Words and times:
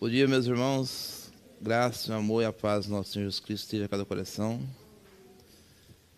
Bom 0.00 0.08
dia, 0.08 0.28
meus 0.28 0.46
irmãos. 0.46 1.32
Graça, 1.60 2.14
amor 2.14 2.40
e 2.42 2.44
a 2.44 2.52
paz 2.52 2.86
do 2.86 2.92
nosso 2.92 3.10
Senhor 3.10 3.24
Jesus 3.24 3.40
Cristo 3.40 3.64
esteja 3.64 3.84
em 3.86 3.88
cada 3.88 4.04
coração. 4.04 4.60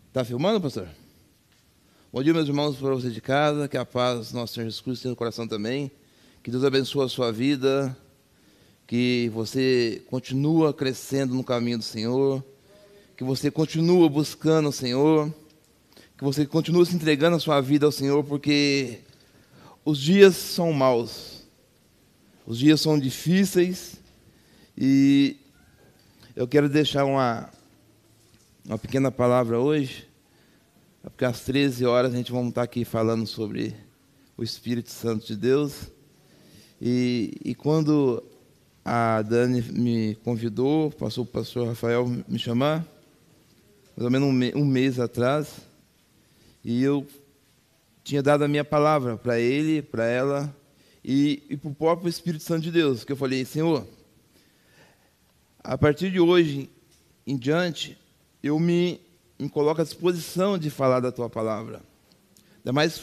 Está 0.07 0.23
filmando, 0.23 0.61
pastor? 0.61 0.87
Bom 2.13 2.23
dia, 2.23 2.35
meus 2.35 2.47
irmãos, 2.47 2.77
para 2.77 2.91
você 2.91 3.09
de 3.09 3.23
casa. 3.23 3.67
Que 3.69 3.79
a 3.79 3.87
paz 3.87 4.33
do 4.33 4.35
nosso 4.37 4.53
Senhor 4.53 4.67
Jesus 4.67 4.83
Cristo 4.83 4.97
esteja 4.99 5.13
no 5.13 5.17
coração 5.17 5.49
também. 5.49 5.91
Que 6.43 6.51
Deus 6.51 6.63
abençoe 6.63 7.07
a 7.07 7.09
sua 7.09 7.33
vida. 7.33 7.97
Que 8.87 9.31
você 9.33 10.03
continua 10.11 10.75
crescendo 10.75 11.35
no 11.35 11.43
caminho 11.43 11.79
do 11.79 11.85
Senhor. 11.85 12.45
Que 13.17 13.25
você 13.25 13.51
continua 13.51 14.11
buscando 14.11 14.69
o 14.69 14.73
Senhor. 14.73 15.35
Que 16.19 16.23
você 16.23 16.45
continue 16.45 16.85
se 16.85 16.95
entregando 16.95 17.37
a 17.37 17.41
sua 17.41 17.63
vida 17.63 17.87
ao 17.87 17.93
Senhor, 17.93 18.23
porque 18.25 18.99
os 19.87 19.99
dias 19.99 20.37
são 20.37 20.71
maus 20.71 21.40
os 22.47 22.59
dias 22.59 22.81
são 22.81 22.99
difíceis 22.99 23.97
e 24.77 25.37
eu 26.35 26.49
quero 26.49 26.69
deixar 26.69 27.05
uma, 27.05 27.51
uma 28.65 28.79
pequena 28.79 29.11
palavra 29.11 29.59
hoje, 29.59 30.09
porque 31.03 31.25
às 31.25 31.41
13 31.41 31.85
horas 31.85 32.15
a 32.15 32.17
gente 32.17 32.33
vai 32.33 32.47
estar 32.49 32.63
aqui 32.63 32.85
falando 32.85 33.27
sobre 33.27 33.75
o 34.37 34.43
Espírito 34.43 34.91
Santo 34.91 35.27
de 35.27 35.37
Deus. 35.37 35.91
E, 36.81 37.35
e 37.45 37.55
quando 37.55 38.23
a 38.85 39.21
Dani 39.23 39.61
me 39.61 40.15
convidou, 40.25 40.91
passou 40.91 41.25
o 41.25 41.27
pastor 41.27 41.69
Rafael 41.69 42.07
me 42.27 42.39
chamar, 42.39 42.87
mais 43.97 44.05
ou 44.05 44.11
menos 44.11 44.29
um, 44.29 44.61
um 44.61 44.65
mês 44.65 44.99
atrás, 44.99 45.61
e 46.65 46.83
eu 46.83 47.07
tinha 48.03 48.23
dado 48.23 48.45
a 48.45 48.49
minha 48.49 48.65
palavra 48.65 49.17
para 49.17 49.39
ele, 49.39 49.83
para 49.83 50.07
ela, 50.07 50.55
e, 51.05 51.43
e 51.49 51.57
para 51.57 51.71
o 51.71 51.75
próprio 51.75 52.09
Espírito 52.09 52.45
Santo 52.45 52.63
de 52.63 52.71
Deus, 52.71 53.05
que 53.05 53.13
eu 53.13 53.17
falei, 53.17 53.45
Senhor, 53.45 53.87
a 55.63 55.77
partir 55.77 56.11
de 56.11 56.21
hoje 56.21 56.71
em 57.27 57.37
diante, 57.37 57.97
eu 58.43 58.59
me, 58.59 59.01
me 59.39 59.49
coloco 59.49 59.81
à 59.81 59.85
disposição 59.85 60.59
de 60.59 60.71
falar 60.71 61.01
da 61.01 61.13
tua 61.13 61.29
palavra. 61.29 61.83
Da 62.65 62.73
mais 62.73 63.03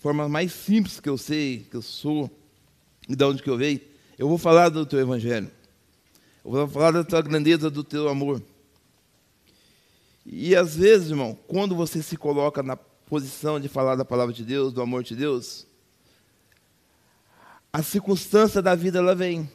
forma 0.00 0.28
mais 0.28 0.52
simples 0.52 1.00
que 1.00 1.08
eu 1.08 1.18
sei, 1.18 1.66
que 1.70 1.76
eu 1.76 1.82
sou, 1.82 2.30
e 3.08 3.16
de 3.16 3.24
onde 3.24 3.42
que 3.42 3.50
eu 3.50 3.56
veio, 3.56 3.80
eu 4.18 4.28
vou 4.28 4.38
falar 4.38 4.68
do 4.68 4.86
teu 4.86 4.98
evangelho. 4.98 5.50
Eu 6.44 6.50
vou 6.50 6.68
falar 6.68 6.92
da 6.92 7.04
tua 7.04 7.22
grandeza, 7.22 7.70
do 7.70 7.82
teu 7.82 8.08
amor. 8.08 8.42
E 10.24 10.56
às 10.56 10.76
vezes, 10.76 11.10
irmão, 11.10 11.38
quando 11.46 11.74
você 11.74 12.02
se 12.02 12.16
coloca 12.16 12.62
na 12.62 12.76
posição 12.76 13.60
de 13.60 13.68
falar 13.68 13.94
da 13.94 14.04
palavra 14.04 14.34
de 14.34 14.44
Deus, 14.44 14.72
do 14.72 14.82
amor 14.82 15.02
de 15.02 15.14
Deus, 15.14 15.66
a 17.76 17.82
circunstância 17.82 18.62
da 18.62 18.74
vida 18.74 19.00
ela 19.00 19.14
vem. 19.14 19.52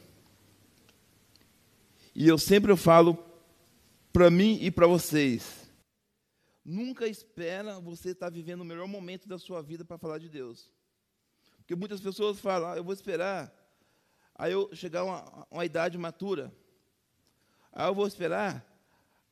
E 2.14 2.28
eu 2.28 2.38
sempre 2.38 2.78
falo 2.78 3.18
para 4.14 4.30
mim 4.30 4.60
e 4.62 4.70
para 4.70 4.86
vocês, 4.86 5.68
nunca 6.64 7.08
espera 7.08 7.80
você 7.80 8.12
estar 8.12 8.28
tá 8.28 8.32
vivendo 8.32 8.62
o 8.62 8.66
melhor 8.66 8.88
momento 8.88 9.28
da 9.28 9.40
sua 9.40 9.64
vida 9.64 9.84
para 9.84 9.98
falar 9.98 10.20
de 10.20 10.30
Deus. 10.30 10.70
Porque 11.58 11.76
muitas 11.76 12.00
pessoas 12.00 12.40
falam, 12.40 12.70
ah, 12.70 12.78
eu 12.78 12.84
vou 12.84 12.94
esperar 12.94 13.52
aí 14.36 14.52
eu 14.52 14.70
chegar 14.76 15.00
a 15.00 15.06
uma, 15.06 15.48
uma 15.50 15.66
idade 15.66 15.98
matura. 15.98 16.54
Aí 17.74 17.88
eu 17.88 17.96
vou 17.96 18.06
esperar 18.06 18.64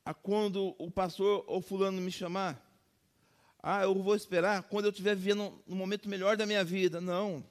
a 0.03 0.15
quando 0.15 0.73
o 0.79 0.89
pastor 0.89 1.43
ou 1.45 1.61
fulano 1.61 2.01
me 2.01 2.11
chamar. 2.11 2.59
Ah, 3.61 3.83
eu 3.83 3.93
vou 3.93 4.15
esperar 4.15 4.63
quando 4.63 4.85
eu 4.85 4.91
estiver 4.91 5.15
vivendo 5.15 5.61
no 5.67 5.75
momento 5.75 6.09
melhor 6.09 6.35
da 6.35 6.47
minha 6.47 6.63
vida. 6.63 6.99
Não 6.99 7.45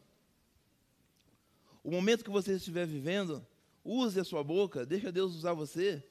o 1.82 1.90
momento 1.90 2.24
que 2.24 2.30
você 2.30 2.52
estiver 2.52 2.86
vivendo, 2.86 3.44
use 3.84 4.18
a 4.18 4.24
sua 4.24 4.42
boca, 4.42 4.84
deixa 4.84 5.12
Deus 5.12 5.34
usar 5.34 5.52
você. 5.52 6.02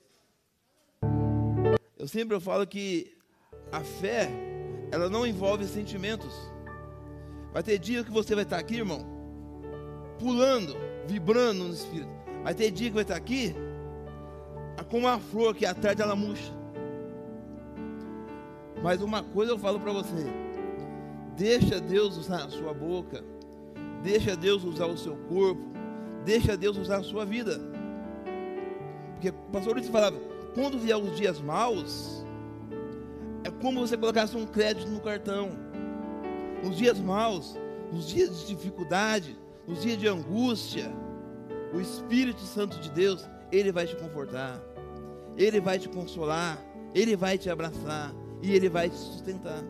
Eu 1.97 2.07
sempre 2.07 2.39
falo 2.39 2.65
que 2.65 3.15
a 3.71 3.81
fé, 3.81 4.29
ela 4.91 5.09
não 5.09 5.25
envolve 5.25 5.65
sentimentos. 5.65 6.33
Vai 7.53 7.63
ter 7.63 7.77
dia 7.77 8.03
que 8.03 8.11
você 8.11 8.35
vai 8.35 8.43
estar 8.43 8.57
aqui, 8.57 8.75
irmão, 8.75 9.05
pulando, 10.19 10.75
vibrando 11.05 11.63
no 11.65 11.73
espírito. 11.73 12.11
Vai 12.43 12.53
ter 12.53 12.71
dia 12.71 12.89
que 12.89 12.95
vai 12.95 13.03
estar 13.03 13.15
aqui, 13.15 13.53
como 14.89 15.07
uma 15.07 15.19
flor 15.19 15.53
que 15.55 15.65
à 15.65 15.73
tarde 15.73 16.01
ela 16.01 16.15
murcha. 16.15 16.53
Mas 18.81 19.01
uma 19.01 19.23
coisa 19.23 19.51
eu 19.51 19.59
falo 19.59 19.79
para 19.79 19.91
você: 19.91 20.25
deixa 21.35 21.79
Deus 21.79 22.17
usar 22.17 22.45
a 22.45 22.49
sua 22.49 22.73
boca. 22.73 23.23
Deixa 24.03 24.35
Deus 24.35 24.63
usar 24.63 24.85
o 24.85 24.97
seu 24.97 25.15
corpo. 25.29 25.61
Deixa 26.25 26.57
Deus 26.57 26.77
usar 26.77 26.97
a 26.97 27.03
sua 27.03 27.25
vida. 27.25 27.59
Porque 29.13 29.29
o 29.29 29.51
pastor 29.51 29.73
Luiz 29.73 29.87
falava: 29.87 30.17
quando 30.53 30.77
vier 30.77 30.97
os 30.97 31.15
dias 31.15 31.39
maus, 31.41 32.25
é 33.43 33.49
como 33.49 33.79
você 33.79 33.97
colocasse 33.97 34.35
um 34.35 34.45
crédito 34.45 34.89
no 34.89 34.99
cartão. 34.99 35.51
Nos 36.63 36.77
dias 36.77 36.99
maus, 36.99 37.57
nos 37.91 38.07
dias 38.09 38.39
de 38.39 38.47
dificuldade, 38.47 39.37
nos 39.67 39.81
dias 39.81 39.97
de 39.97 40.07
angústia, 40.07 40.91
o 41.73 41.79
Espírito 41.79 42.41
Santo 42.41 42.79
de 42.79 42.89
Deus, 42.89 43.27
ele 43.51 43.71
vai 43.71 43.85
te 43.85 43.95
confortar, 43.95 44.61
ele 45.37 45.59
vai 45.59 45.77
te 45.77 45.87
consolar, 45.87 46.57
ele 46.93 47.15
vai 47.15 47.37
te 47.37 47.49
abraçar 47.49 48.13
e 48.41 48.53
ele 48.53 48.69
vai 48.69 48.89
te 48.89 48.95
sustentar. 48.95 49.63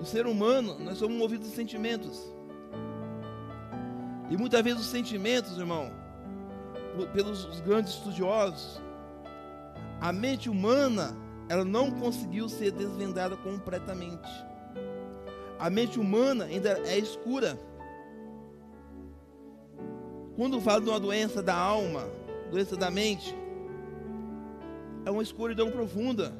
O 0.00 0.04
ser 0.04 0.26
humano, 0.26 0.78
nós 0.78 0.98
somos 0.98 1.16
movidos 1.16 1.48
de 1.48 1.54
sentimentos. 1.54 2.22
E 4.30 4.36
muitas 4.36 4.62
vezes 4.62 4.80
os 4.80 4.86
sentimentos, 4.86 5.58
irmão, 5.58 5.90
pelos 7.12 7.60
grandes 7.60 7.94
estudiosos, 7.94 8.80
a 10.00 10.12
mente 10.12 10.48
humana, 10.48 11.16
ela 11.48 11.64
não 11.64 11.90
conseguiu 11.90 12.48
ser 12.48 12.70
desvendada 12.70 13.36
completamente. 13.36 14.28
A 15.58 15.68
mente 15.68 15.98
humana 15.98 16.44
ainda 16.44 16.78
é 16.86 16.98
escura. 16.98 17.58
Quando 20.36 20.60
fala 20.60 20.80
de 20.80 20.88
uma 20.88 21.00
doença 21.00 21.42
da 21.42 21.56
alma, 21.56 22.08
doença 22.50 22.76
da 22.76 22.90
mente, 22.90 23.36
é 25.04 25.10
uma 25.10 25.22
escuridão 25.22 25.70
profunda. 25.70 26.32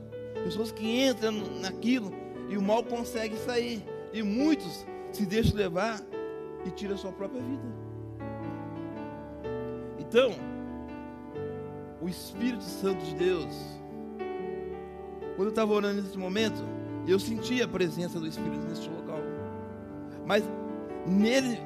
Pessoas 0.45 0.71
que 0.71 1.05
entram 1.05 1.33
naquilo 1.61 2.13
e 2.49 2.57
o 2.57 2.63
mal 2.63 2.83
consegue 2.83 3.37
sair. 3.37 3.85
E 4.13 4.23
muitos 4.23 4.87
se 5.13 5.27
deixam 5.27 5.57
levar 5.57 6.01
e 6.65 6.71
tiram 6.71 6.95
a 6.95 6.99
sua 6.99 7.13
própria 7.13 7.41
vida. 7.41 7.63
Então, 9.99 10.33
o 12.01 12.09
Espírito 12.09 12.65
Santo 12.65 13.05
de 13.05 13.15
Deus, 13.15 13.55
quando 15.37 15.49
eu 15.49 15.51
estava 15.51 15.73
orando 15.73 16.03
nesse 16.03 16.17
momento, 16.17 16.63
eu 17.07 17.19
senti 17.19 17.63
a 17.63 17.69
presença 17.69 18.19
do 18.19 18.27
Espírito 18.27 18.67
neste 18.67 18.89
local. 18.89 19.21
Mas 20.27 20.45
nele, 21.07 21.59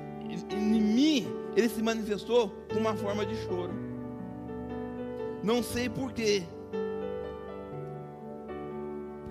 em 0.50 0.80
mim, 0.80 1.26
ele 1.56 1.68
se 1.68 1.82
manifestou 1.82 2.52
com 2.72 2.78
uma 2.78 2.94
forma 2.94 3.24
de 3.24 3.36
choro. 3.44 3.72
Não 5.42 5.62
sei 5.62 5.88
porquê. 5.88 6.44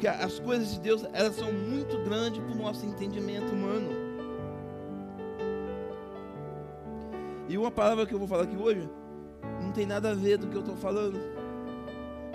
Porque 0.01 0.07
as 0.07 0.39
coisas 0.39 0.73
de 0.73 0.79
Deus, 0.79 1.05
elas 1.13 1.35
são 1.35 1.53
muito 1.53 1.95
grandes 1.99 2.43
para 2.43 2.53
o 2.53 2.55
nosso 2.55 2.83
entendimento 2.83 3.53
humano. 3.53 3.91
E 7.47 7.55
uma 7.55 7.69
palavra 7.69 8.07
que 8.07 8.11
eu 8.15 8.17
vou 8.17 8.27
falar 8.27 8.45
aqui 8.45 8.57
hoje, 8.57 8.89
não 9.61 9.71
tem 9.71 9.85
nada 9.85 10.09
a 10.09 10.15
ver 10.15 10.39
do 10.39 10.47
que 10.47 10.55
eu 10.55 10.61
estou 10.61 10.75
falando. 10.75 11.19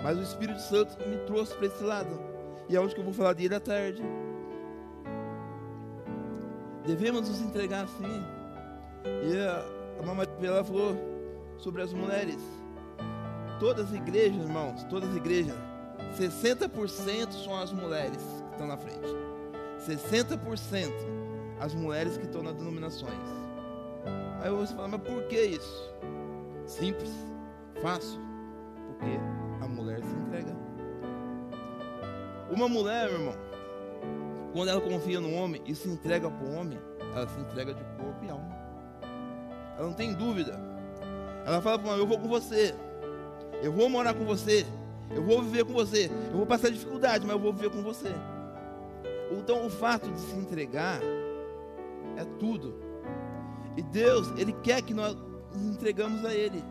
Mas 0.01 0.17
o 0.17 0.21
Espírito 0.21 0.61
Santo 0.61 0.95
me 1.09 1.17
trouxe 1.25 1.55
para 1.55 1.65
esse 1.65 1.83
lado. 1.83 2.17
E 2.69 2.77
é 2.77 2.79
onde 2.79 2.95
que 2.95 3.01
eu 3.01 3.03
vou 3.03 3.13
falar 3.13 3.33
dele 3.33 3.55
à 3.55 3.59
tarde. 3.59 4.01
Devemos 6.85 7.27
nos 7.27 7.41
entregar 7.41 7.83
assim. 7.83 8.23
E 9.29 9.37
a, 9.39 9.65
a 10.01 10.05
mamãe 10.05 10.25
ela 10.41 10.63
falou 10.63 10.95
sobre 11.57 11.81
as 11.81 11.91
mulheres. 11.91 12.39
Todas 13.59 13.87
as 13.89 13.93
igrejas, 13.93 14.41
irmãos, 14.41 14.85
todas 14.85 15.09
as 15.09 15.17
igrejas 15.17 15.66
60% 16.15 17.31
são 17.43 17.55
as 17.55 17.71
mulheres 17.71 18.17
que 18.17 18.51
estão 18.51 18.67
na 18.67 18.77
frente. 18.77 19.07
60% 19.79 20.91
as 21.59 21.73
mulheres 21.73 22.17
que 22.17 22.25
estão 22.25 22.43
nas 22.43 22.55
denominações. 22.55 23.13
Aí 24.41 24.51
você 24.51 24.73
fala, 24.75 24.89
mas 24.89 25.01
por 25.01 25.23
que 25.23 25.41
isso? 25.41 25.93
Simples, 26.65 27.11
fácil. 27.81 28.19
Porque 28.87 29.19
a 29.61 29.67
mulher 29.67 30.03
se 30.03 30.15
entrega. 30.15 30.55
Uma 32.49 32.69
mulher, 32.69 33.09
meu 33.09 33.19
irmão, 33.19 33.35
quando 34.53 34.69
ela 34.69 34.81
confia 34.81 35.19
no 35.19 35.33
homem 35.33 35.61
e 35.65 35.75
se 35.75 35.89
entrega 35.89 36.29
para 36.29 36.47
o 36.47 36.53
homem, 36.53 36.79
ela 37.13 37.27
se 37.27 37.39
entrega 37.39 37.73
de 37.73 37.83
corpo 37.83 38.23
e 38.23 38.29
alma. 38.29 38.55
Ela 39.77 39.87
não 39.87 39.93
tem 39.93 40.13
dúvida. 40.13 40.59
Ela 41.45 41.61
fala 41.61 41.79
para 41.79 41.87
o 41.87 41.91
homem, 41.91 42.01
eu 42.01 42.07
vou 42.07 42.19
com 42.19 42.27
você. 42.27 42.75
Eu 43.61 43.71
vou 43.71 43.89
morar 43.89 44.13
com 44.13 44.25
você. 44.25 44.65
Eu 45.15 45.23
vou 45.23 45.41
viver 45.41 45.65
com 45.65 45.73
você. 45.73 46.09
Eu 46.31 46.37
vou 46.37 46.45
passar 46.45 46.69
dificuldade, 46.69 47.25
mas 47.25 47.35
eu 47.35 47.41
vou 47.41 47.53
viver 47.53 47.69
com 47.69 47.81
você. 47.81 48.11
Então, 49.31 49.65
o 49.65 49.69
fato 49.69 50.09
de 50.09 50.19
se 50.19 50.35
entregar 50.35 51.01
é 52.15 52.25
tudo. 52.39 52.75
E 53.75 53.81
Deus, 53.81 54.31
Ele 54.37 54.53
quer 54.63 54.81
que 54.81 54.93
nós 54.93 55.15
nos 55.53 55.75
entregamos 55.75 56.25
a 56.25 56.33
Ele. 56.33 56.63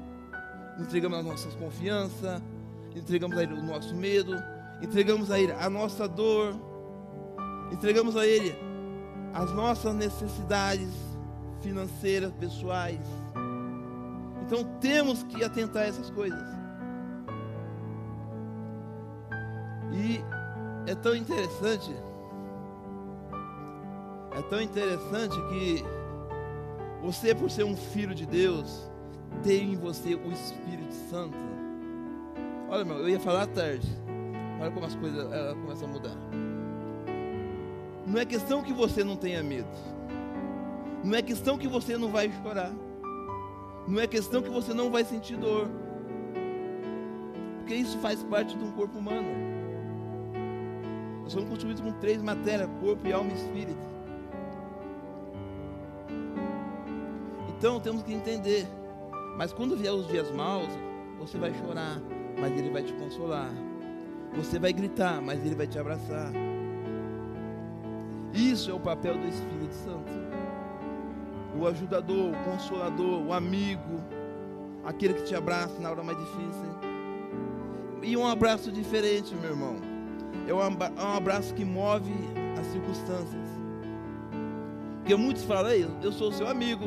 Entregamos 0.78 1.18
a 1.18 1.22
nossa 1.22 1.48
confiança, 1.58 2.42
entregamos 2.94 3.36
a 3.36 3.42
Ele 3.42 3.54
o 3.54 3.62
nosso 3.62 3.94
medo, 3.94 4.34
entregamos 4.82 5.30
a 5.30 5.38
Ele 5.38 5.52
a 5.52 5.70
nossa 5.70 6.06
dor, 6.06 6.54
entregamos 7.72 8.16
a 8.16 8.26
Ele 8.26 8.54
as 9.32 9.52
nossas 9.52 9.94
necessidades 9.94 10.90
financeiras, 11.60 12.32
pessoais. 12.32 13.00
Então 14.44 14.64
temos 14.80 15.22
que 15.24 15.44
atentar 15.44 15.82
a 15.82 15.86
essas 15.86 16.10
coisas. 16.10 16.65
E 19.96 20.22
é 20.86 20.94
tão 20.94 21.16
interessante, 21.16 21.96
é 24.36 24.42
tão 24.42 24.60
interessante 24.60 25.34
que 25.48 25.82
você, 27.02 27.34
por 27.34 27.50
ser 27.50 27.64
um 27.64 27.76
filho 27.76 28.14
de 28.14 28.26
Deus, 28.26 28.90
tem 29.42 29.72
em 29.72 29.76
você 29.76 30.14
o 30.14 30.30
Espírito 30.30 30.92
Santo. 31.10 31.36
Olha, 32.68 32.84
meu, 32.84 32.98
eu 32.98 33.08
ia 33.08 33.20
falar 33.20 33.42
à 33.42 33.46
tarde. 33.46 33.88
Olha 34.60 34.70
como 34.70 34.86
as 34.86 34.94
coisas 34.94 35.32
ela 35.32 35.54
começam 35.54 35.88
a 35.88 35.92
mudar. 35.92 36.16
Não 38.06 38.20
é 38.20 38.24
questão 38.24 38.62
que 38.62 38.72
você 38.72 39.02
não 39.02 39.16
tenha 39.16 39.42
medo. 39.42 39.68
Não 41.02 41.16
é 41.16 41.22
questão 41.22 41.56
que 41.56 41.68
você 41.68 41.96
não 41.96 42.10
vai 42.10 42.30
chorar. 42.42 42.72
Não 43.86 44.00
é 44.00 44.06
questão 44.06 44.42
que 44.42 44.50
você 44.50 44.74
não 44.74 44.90
vai 44.90 45.04
sentir 45.04 45.36
dor. 45.36 45.68
Porque 47.58 47.74
isso 47.74 47.98
faz 47.98 48.22
parte 48.24 48.56
de 48.56 48.64
um 48.64 48.72
corpo 48.72 48.98
humano. 48.98 49.45
Nós 51.26 51.32
somos 51.32 51.48
construídos 51.48 51.82
com 51.82 51.90
três 51.94 52.22
matérias: 52.22 52.70
corpo, 52.80 53.12
alma 53.12 53.32
e 53.32 53.34
espírito. 53.34 53.84
Então 57.48 57.80
temos 57.80 58.04
que 58.04 58.12
entender. 58.12 58.64
Mas 59.36 59.52
quando 59.52 59.76
vier 59.76 59.92
os 59.92 60.06
dias 60.06 60.30
maus, 60.30 60.68
você 61.18 61.36
vai 61.36 61.52
chorar, 61.52 62.00
mas 62.38 62.56
Ele 62.56 62.70
vai 62.70 62.84
te 62.84 62.92
consolar. 62.92 63.50
Você 64.36 64.56
vai 64.56 64.72
gritar, 64.72 65.20
mas 65.20 65.44
Ele 65.44 65.56
vai 65.56 65.66
te 65.66 65.76
abraçar. 65.76 66.30
Isso 68.32 68.70
é 68.70 68.74
o 68.74 68.78
papel 68.78 69.18
do 69.18 69.26
Espírito 69.26 69.74
Santo. 69.74 70.12
O 71.58 71.66
ajudador, 71.66 72.30
o 72.30 72.44
consolador, 72.44 73.20
o 73.26 73.32
amigo, 73.32 74.00
aquele 74.84 75.14
que 75.14 75.24
te 75.24 75.34
abraça 75.34 75.80
na 75.80 75.90
hora 75.90 76.04
mais 76.04 76.18
difícil. 76.18 76.70
E 78.00 78.16
um 78.16 78.24
abraço 78.24 78.70
diferente, 78.70 79.34
meu 79.34 79.50
irmão. 79.50 79.95
É 80.46 80.54
um 80.54 80.60
é 80.60 81.16
abraço 81.16 81.52
que 81.54 81.64
move 81.64 82.12
as 82.58 82.66
circunstâncias. 82.68 83.46
Porque 84.98 85.14
muitos 85.16 85.44
falam, 85.44 85.72
eu 86.02 86.12
sou 86.12 86.32
seu 86.32 86.48
amigo. 86.48 86.86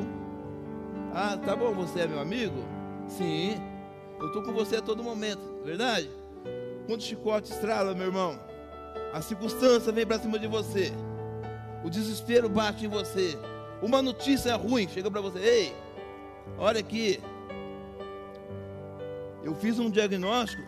Ah, 1.13 1.38
tá 1.38 1.56
bom, 1.56 1.73
você 1.73 2.01
é 2.01 2.07
meu 2.07 2.19
amigo? 2.19 2.63
Sim, 3.07 3.56
eu 4.19 4.27
estou 4.27 4.44
com 4.44 4.53
você 4.53 4.77
a 4.77 4.81
todo 4.81 5.03
momento, 5.03 5.41
verdade? 5.63 6.09
Quando 6.85 7.01
o 7.01 7.03
chicote 7.03 7.51
estrala, 7.51 7.94
meu 7.94 8.07
irmão, 8.07 8.39
a 9.13 9.21
circunstância 9.21 9.91
vem 9.91 10.05
para 10.05 10.19
cima 10.19 10.38
de 10.38 10.47
você, 10.47 10.91
o 11.83 11.89
desespero 11.89 12.50
bate 12.50 12.85
em 12.85 12.89
você, 12.89 13.38
uma 13.81 14.01
notícia 14.01 14.55
ruim 14.55 14.88
chega 14.88 15.09
para 15.09 15.21
você, 15.21 15.39
ei, 15.39 15.75
olha 16.57 16.79
aqui, 16.79 17.19
eu 19.44 19.55
fiz 19.55 19.79
um 19.79 19.89
diagnóstico 19.89 20.63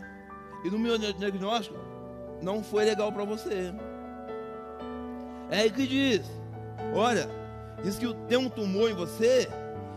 e 0.64 0.70
no 0.70 0.80
meu 0.80 0.98
diagnóstico 0.98 1.78
não 2.42 2.64
foi 2.64 2.86
legal 2.86 3.12
para 3.12 3.24
você. 3.24 3.74
É 5.50 5.62
aí 5.62 5.70
que 5.70 5.86
diz, 5.86 6.26
olha, 6.94 7.30
diz 7.84 7.98
que 7.98 8.14
tem 8.28 8.38
um 8.38 8.50
tumor 8.50 8.90
em 8.90 8.94
você 8.94 9.50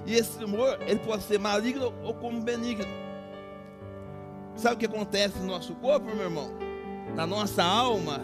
e 0.07 0.15
esse 0.15 0.39
tumor, 0.39 0.79
ele 0.83 1.01
pode 1.01 1.23
ser 1.23 1.39
maligno 1.39 1.93
ou 2.03 2.13
como 2.15 2.41
benigno. 2.41 2.85
Sabe 4.57 4.77
o 4.77 4.79
que 4.79 4.87
acontece 4.87 5.39
no 5.39 5.47
nosso 5.47 5.75
corpo, 5.77 6.07
meu 6.07 6.25
irmão? 6.25 6.51
Na 7.15 7.27
nossa 7.27 7.63
alma. 7.63 8.21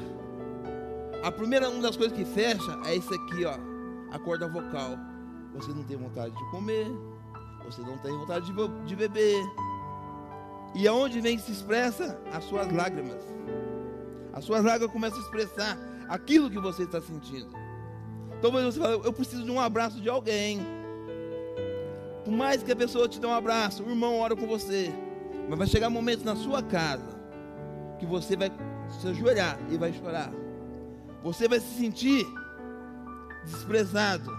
A 1.22 1.30
primeira 1.30 1.68
uma 1.68 1.82
das 1.82 1.96
coisas 1.96 2.16
que 2.16 2.24
fecha 2.24 2.78
é 2.86 2.96
isso 2.96 3.12
aqui, 3.12 3.44
ó, 3.44 3.54
a 4.14 4.18
corda 4.18 4.48
vocal. 4.48 4.96
Você 5.54 5.70
não 5.72 5.82
tem 5.84 5.96
vontade 5.96 6.34
de 6.34 6.50
comer, 6.50 6.86
você 7.64 7.82
não 7.82 7.98
tem 7.98 8.12
vontade 8.12 8.46
de, 8.46 8.68
de 8.86 8.96
beber. 8.96 9.42
E 10.74 10.86
aonde 10.86 11.20
vem 11.20 11.36
que 11.36 11.42
se 11.42 11.52
expressa? 11.52 12.18
As 12.32 12.44
suas 12.44 12.72
lágrimas. 12.72 13.22
As 14.32 14.44
suas 14.44 14.64
lágrimas 14.64 14.92
começam 14.92 15.18
a 15.18 15.22
expressar 15.22 15.78
aquilo 16.08 16.50
que 16.50 16.58
você 16.58 16.84
está 16.84 17.00
sentindo. 17.00 17.50
Então 18.38 18.50
você 18.50 18.80
fala, 18.80 18.94
eu 18.94 19.12
preciso 19.12 19.44
de 19.44 19.50
um 19.50 19.60
abraço 19.60 20.00
de 20.00 20.08
alguém. 20.08 20.60
Por 22.24 22.32
mais 22.32 22.62
que 22.62 22.72
a 22.72 22.76
pessoa 22.76 23.08
te 23.08 23.20
dê 23.20 23.26
um 23.26 23.34
abraço, 23.34 23.82
o 23.82 23.90
irmão 23.90 24.18
ora 24.18 24.34
com 24.34 24.46
você. 24.46 24.92
Mas 25.48 25.58
vai 25.58 25.66
chegar 25.66 25.88
um 25.88 25.92
momento 25.92 26.24
na 26.24 26.36
sua 26.36 26.62
casa 26.62 27.20
que 27.98 28.06
você 28.06 28.36
vai 28.36 28.50
se 29.00 29.08
ajoelhar 29.08 29.58
e 29.70 29.76
vai 29.76 29.92
chorar. 29.92 30.32
Você 31.22 31.46
vai 31.48 31.60
se 31.60 31.78
sentir 31.78 32.26
desprezado. 33.44 34.30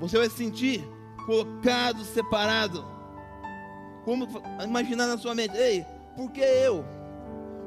Você 0.00 0.16
vai 0.16 0.28
se 0.28 0.36
sentir 0.36 0.82
colocado, 1.26 2.02
separado. 2.04 2.84
Como 4.04 4.26
imaginar 4.64 5.06
na 5.06 5.18
sua 5.18 5.34
mente, 5.34 5.56
ei, 5.56 5.84
por 6.16 6.30
que 6.30 6.40
eu? 6.40 6.84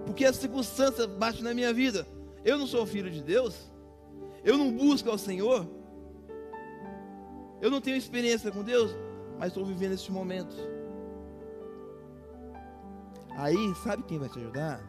Porque 0.05 0.25
a 0.25 0.33
circunstância 0.33 1.07
bate 1.07 1.43
na 1.43 1.53
minha 1.53 1.73
vida. 1.73 2.07
Eu 2.43 2.57
não 2.57 2.67
sou 2.67 2.85
filho 2.85 3.09
de 3.09 3.21
Deus? 3.21 3.71
Eu 4.43 4.57
não 4.57 4.71
busco 4.71 5.09
ao 5.09 5.17
Senhor? 5.17 5.67
Eu 7.61 7.69
não 7.69 7.79
tenho 7.79 7.97
experiência 7.97 8.51
com 8.51 8.63
Deus? 8.63 8.91
mas 9.41 9.47
estou 9.47 9.65
vivendo 9.65 9.93
esse 9.93 10.11
momento. 10.11 10.55
Aí, 13.35 13.73
sabe 13.83 14.03
quem 14.03 14.19
vai 14.19 14.29
te 14.29 14.37
ajudar? 14.37 14.79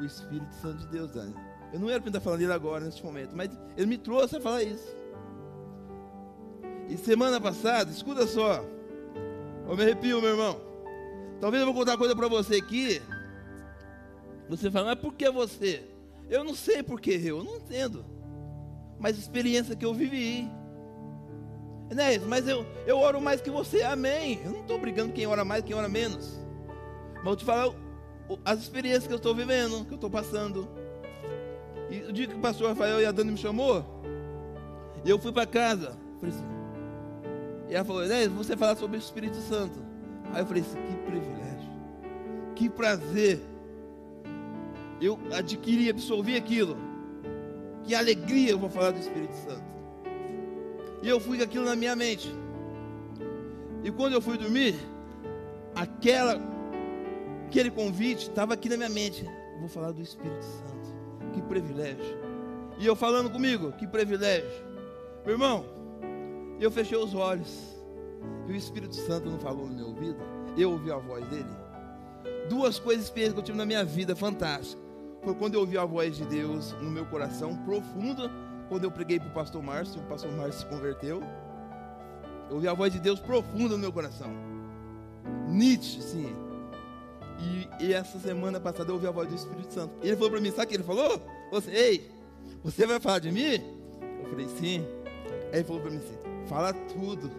O 0.00 0.04
Espírito 0.06 0.54
Santo 0.54 0.78
de 0.78 0.86
Deus, 0.86 1.10
Dani. 1.10 1.34
Eu 1.74 1.80
não 1.80 1.90
era 1.90 2.00
para 2.00 2.08
estar 2.08 2.20
falando 2.20 2.38
dele 2.38 2.54
agora, 2.54 2.86
nesse 2.86 3.04
momento, 3.04 3.36
mas 3.36 3.50
ele 3.76 3.86
me 3.86 3.98
trouxe 3.98 4.36
a 4.36 4.40
falar 4.40 4.62
isso. 4.62 4.96
E 6.88 6.96
semana 6.96 7.38
passada, 7.38 7.90
escuta 7.90 8.26
só. 8.26 8.64
Eu 9.68 9.76
me 9.76 9.82
arrepio, 9.82 10.22
meu 10.22 10.30
irmão. 10.30 10.58
Talvez 11.38 11.60
eu 11.60 11.66
vou 11.66 11.74
contar 11.74 11.92
uma 11.92 11.98
coisa 11.98 12.16
para 12.16 12.28
você 12.28 12.56
aqui. 12.56 13.02
Você 14.48 14.70
fala, 14.70 14.86
mas 14.86 15.00
por 15.00 15.14
que 15.14 15.30
você? 15.30 15.82
Eu 16.28 16.44
não 16.44 16.54
sei 16.54 16.82
por 16.82 17.00
que 17.00 17.10
eu, 17.10 17.38
eu 17.38 17.44
não 17.44 17.56
entendo. 17.56 18.04
Mas 18.98 19.18
experiência 19.18 19.76
que 19.76 19.84
eu 19.84 19.94
vivi. 19.94 20.48
Enéas, 21.90 22.22
mas 22.24 22.48
eu, 22.48 22.66
eu 22.86 22.98
oro 22.98 23.20
mais 23.20 23.40
que 23.40 23.50
você, 23.50 23.82
amém. 23.82 24.40
Eu 24.44 24.52
não 24.52 24.60
estou 24.60 24.78
brigando 24.78 25.12
quem 25.12 25.26
ora 25.26 25.44
mais, 25.44 25.64
quem 25.64 25.76
ora 25.76 25.88
menos. 25.88 26.38
Mas 27.16 27.26
eu 27.26 27.36
te 27.36 27.44
falar 27.44 27.72
as 28.44 28.60
experiências 28.60 29.06
que 29.06 29.12
eu 29.12 29.18
estou 29.18 29.34
vivendo, 29.34 29.84
que 29.84 29.92
eu 29.92 29.96
estou 29.96 30.10
passando. 30.10 30.68
E 31.90 32.00
o 32.00 32.12
dia 32.12 32.26
que 32.26 32.34
o 32.34 32.40
pastor 32.40 32.68
Rafael 32.68 33.00
e 33.00 33.06
a 33.06 33.12
Dani 33.12 33.32
me 33.32 33.38
chamou, 33.38 33.84
eu 35.04 35.18
fui 35.18 35.30
para 35.30 35.46
casa, 35.46 35.96
assim, 36.26 36.56
e 37.68 37.74
ela 37.74 37.84
falou, 37.84 38.04
Enéas, 38.04 38.28
você 38.28 38.56
falar 38.56 38.76
sobre 38.76 38.96
o 38.96 39.00
Espírito 39.00 39.36
Santo. 39.36 39.78
Aí 40.32 40.40
eu 40.40 40.46
falei 40.46 40.62
assim, 40.62 40.78
que 40.82 40.96
privilégio, 41.10 41.70
que 42.54 42.70
prazer. 42.70 43.40
Eu 45.00 45.18
adquiri, 45.32 45.90
absorvi 45.90 46.36
aquilo. 46.36 46.76
Que 47.84 47.94
alegria 47.94 48.50
eu 48.50 48.58
vou 48.58 48.70
falar 48.70 48.90
do 48.90 48.98
Espírito 48.98 49.34
Santo. 49.34 49.64
E 51.02 51.08
eu 51.08 51.20
fui 51.20 51.38
com 51.38 51.44
aquilo 51.44 51.64
na 51.64 51.76
minha 51.76 51.94
mente. 51.94 52.34
E 53.84 53.90
quando 53.90 54.14
eu 54.14 54.20
fui 54.20 54.36
dormir, 54.36 54.74
aquela, 55.74 56.40
aquele 57.46 57.70
convite 57.70 58.28
estava 58.28 58.54
aqui 58.54 58.68
na 58.68 58.76
minha 58.76 58.88
mente. 58.88 59.24
Vou 59.60 59.68
falar 59.68 59.92
do 59.92 60.02
Espírito 60.02 60.42
Santo. 60.42 61.32
Que 61.32 61.42
privilégio. 61.42 62.18
E 62.78 62.86
eu 62.86 62.96
falando 62.96 63.30
comigo, 63.30 63.72
que 63.72 63.86
privilégio. 63.86 64.50
Meu 65.24 65.34
irmão, 65.34 65.64
eu 66.58 66.70
fechei 66.70 66.96
os 66.96 67.14
olhos. 67.14 67.76
E 68.48 68.52
o 68.52 68.56
Espírito 68.56 68.94
Santo 68.94 69.30
não 69.30 69.38
falou 69.38 69.66
no 69.66 69.74
meu 69.74 69.86
ouvido. 69.86 70.18
Eu 70.56 70.72
ouvi 70.72 70.90
a 70.90 70.96
voz 70.96 71.26
dele. 71.28 71.46
Duas 72.48 72.78
coisas 72.78 73.10
que 73.10 73.20
eu 73.20 73.42
tive 73.42 73.58
na 73.58 73.66
minha 73.66 73.84
vida 73.84 74.16
fantásticas. 74.16 74.85
Foi 75.26 75.34
quando 75.34 75.54
eu 75.54 75.60
ouvi 75.62 75.76
a 75.76 75.84
voz 75.84 76.16
de 76.16 76.24
Deus 76.24 76.70
no 76.80 76.88
meu 76.88 77.04
coração 77.04 77.56
profunda 77.64 78.30
quando 78.68 78.84
eu 78.84 78.92
preguei 78.92 79.18
para 79.18 79.28
o 79.28 79.32
pastor 79.32 79.60
Márcio, 79.60 80.00
o 80.00 80.04
pastor 80.04 80.30
Márcio 80.30 80.60
se 80.60 80.66
converteu. 80.66 81.20
Eu 82.48 82.54
ouvi 82.54 82.68
a 82.68 82.72
voz 82.72 82.92
de 82.92 83.00
Deus 83.00 83.18
profunda 83.18 83.70
no 83.74 83.78
meu 83.78 83.92
coração. 83.92 84.30
Nietzsche, 85.48 86.00
sim. 86.00 86.32
E, 87.40 87.86
e, 87.86 87.92
essa 87.92 88.20
semana 88.20 88.60
passada 88.60 88.88
eu 88.88 88.94
ouvi 88.94 89.08
a 89.08 89.10
voz 89.10 89.28
do 89.28 89.34
Espírito 89.34 89.74
Santo. 89.74 89.94
Ele 90.00 90.14
falou 90.14 90.30
para 90.30 90.40
mim, 90.40 90.50
sabe 90.52 90.62
o 90.62 90.68
que 90.68 90.74
ele 90.76 90.84
falou? 90.84 91.20
Você, 91.50 91.72
ei, 91.72 92.10
você 92.62 92.86
vai 92.86 93.00
falar 93.00 93.18
de 93.18 93.32
mim? 93.32 93.60
Eu 94.22 94.30
falei, 94.30 94.46
sim. 94.60 94.86
Aí 95.52 95.58
ele 95.58 95.64
falou 95.64 95.82
para 95.82 95.90
mim 95.90 95.96
assim, 95.96 96.18
fala 96.46 96.72
tudo. 96.72 97.32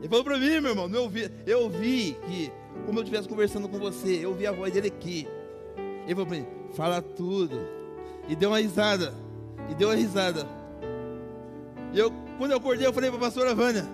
Ele 0.00 0.08
falou 0.10 0.24
para 0.24 0.36
mim, 0.36 0.60
meu 0.60 0.72
irmão, 0.72 0.90
eu 0.92 1.04
ouvi, 1.04 1.32
eu 1.46 1.60
ouvi 1.62 2.18
que, 2.26 2.52
como 2.84 2.98
eu 2.98 3.02
estivesse 3.02 3.26
conversando 3.26 3.66
com 3.66 3.78
você, 3.78 4.22
eu 4.22 4.28
ouvi 4.28 4.46
a 4.46 4.52
voz 4.52 4.74
dele 4.74 4.88
aqui. 4.88 5.26
Ele 6.06 6.14
falou 6.14 6.26
para 6.26 6.38
mim, 6.38 6.46
fala 6.72 7.02
tudo. 7.02 7.58
E 8.28 8.34
deu 8.34 8.50
uma 8.50 8.58
risada 8.58 9.12
e 9.68 9.74
deu 9.74 9.88
uma 9.88 9.94
risada. 9.94 10.46
E 11.92 11.98
eu, 11.98 12.12
quando 12.38 12.52
eu 12.52 12.58
acordei, 12.58 12.86
eu 12.86 12.92
falei 12.92 13.10
para 13.10 13.18
a 13.18 13.22
pastora 13.22 13.54
Vânia: 13.54 13.84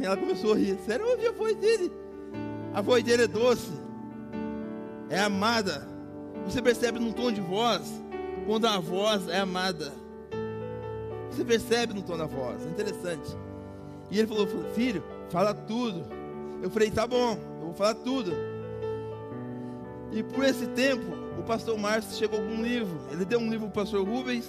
ela 0.00 0.16
começou 0.16 0.54
a 0.54 0.56
rir. 0.56 0.78
Sério, 0.84 1.04
eu 1.04 1.12
ouvi 1.12 1.26
a 1.26 1.32
voz 1.32 1.56
dele. 1.56 1.92
A 2.72 2.80
voz 2.80 3.02
dele 3.04 3.24
é 3.24 3.26
doce. 3.26 3.72
É 5.08 5.20
amada. 5.20 5.86
Você 6.46 6.60
percebe 6.60 6.98
no 6.98 7.12
tom 7.12 7.30
de 7.30 7.40
voz 7.40 7.82
quando 8.46 8.66
a 8.66 8.78
voz 8.78 9.28
é 9.28 9.38
amada. 9.38 9.92
Você 11.30 11.44
percebe 11.44 11.94
no 11.94 12.02
tom 12.02 12.16
da 12.16 12.26
voz. 12.26 12.64
É 12.64 12.68
interessante. 12.68 13.36
E 14.10 14.18
ele 14.18 14.26
falou, 14.26 14.46
filho, 14.74 15.02
fala 15.30 15.54
tudo. 15.54 16.04
Eu 16.62 16.70
falei, 16.70 16.90
tá 16.90 17.06
bom, 17.06 17.38
eu 17.60 17.66
vou 17.66 17.74
falar 17.74 17.94
tudo. 17.94 18.32
E 20.14 20.22
por 20.22 20.44
esse 20.44 20.66
tempo, 20.68 21.12
o 21.36 21.42
pastor 21.42 21.76
Márcio 21.76 22.16
chegou 22.16 22.38
com 22.38 22.46
um 22.46 22.62
livro. 22.62 23.00
Ele 23.10 23.24
deu 23.24 23.40
um 23.40 23.50
livro 23.50 23.68
para 23.68 23.82
o 23.82 23.84
pastor 23.84 24.06
Rubens, 24.06 24.48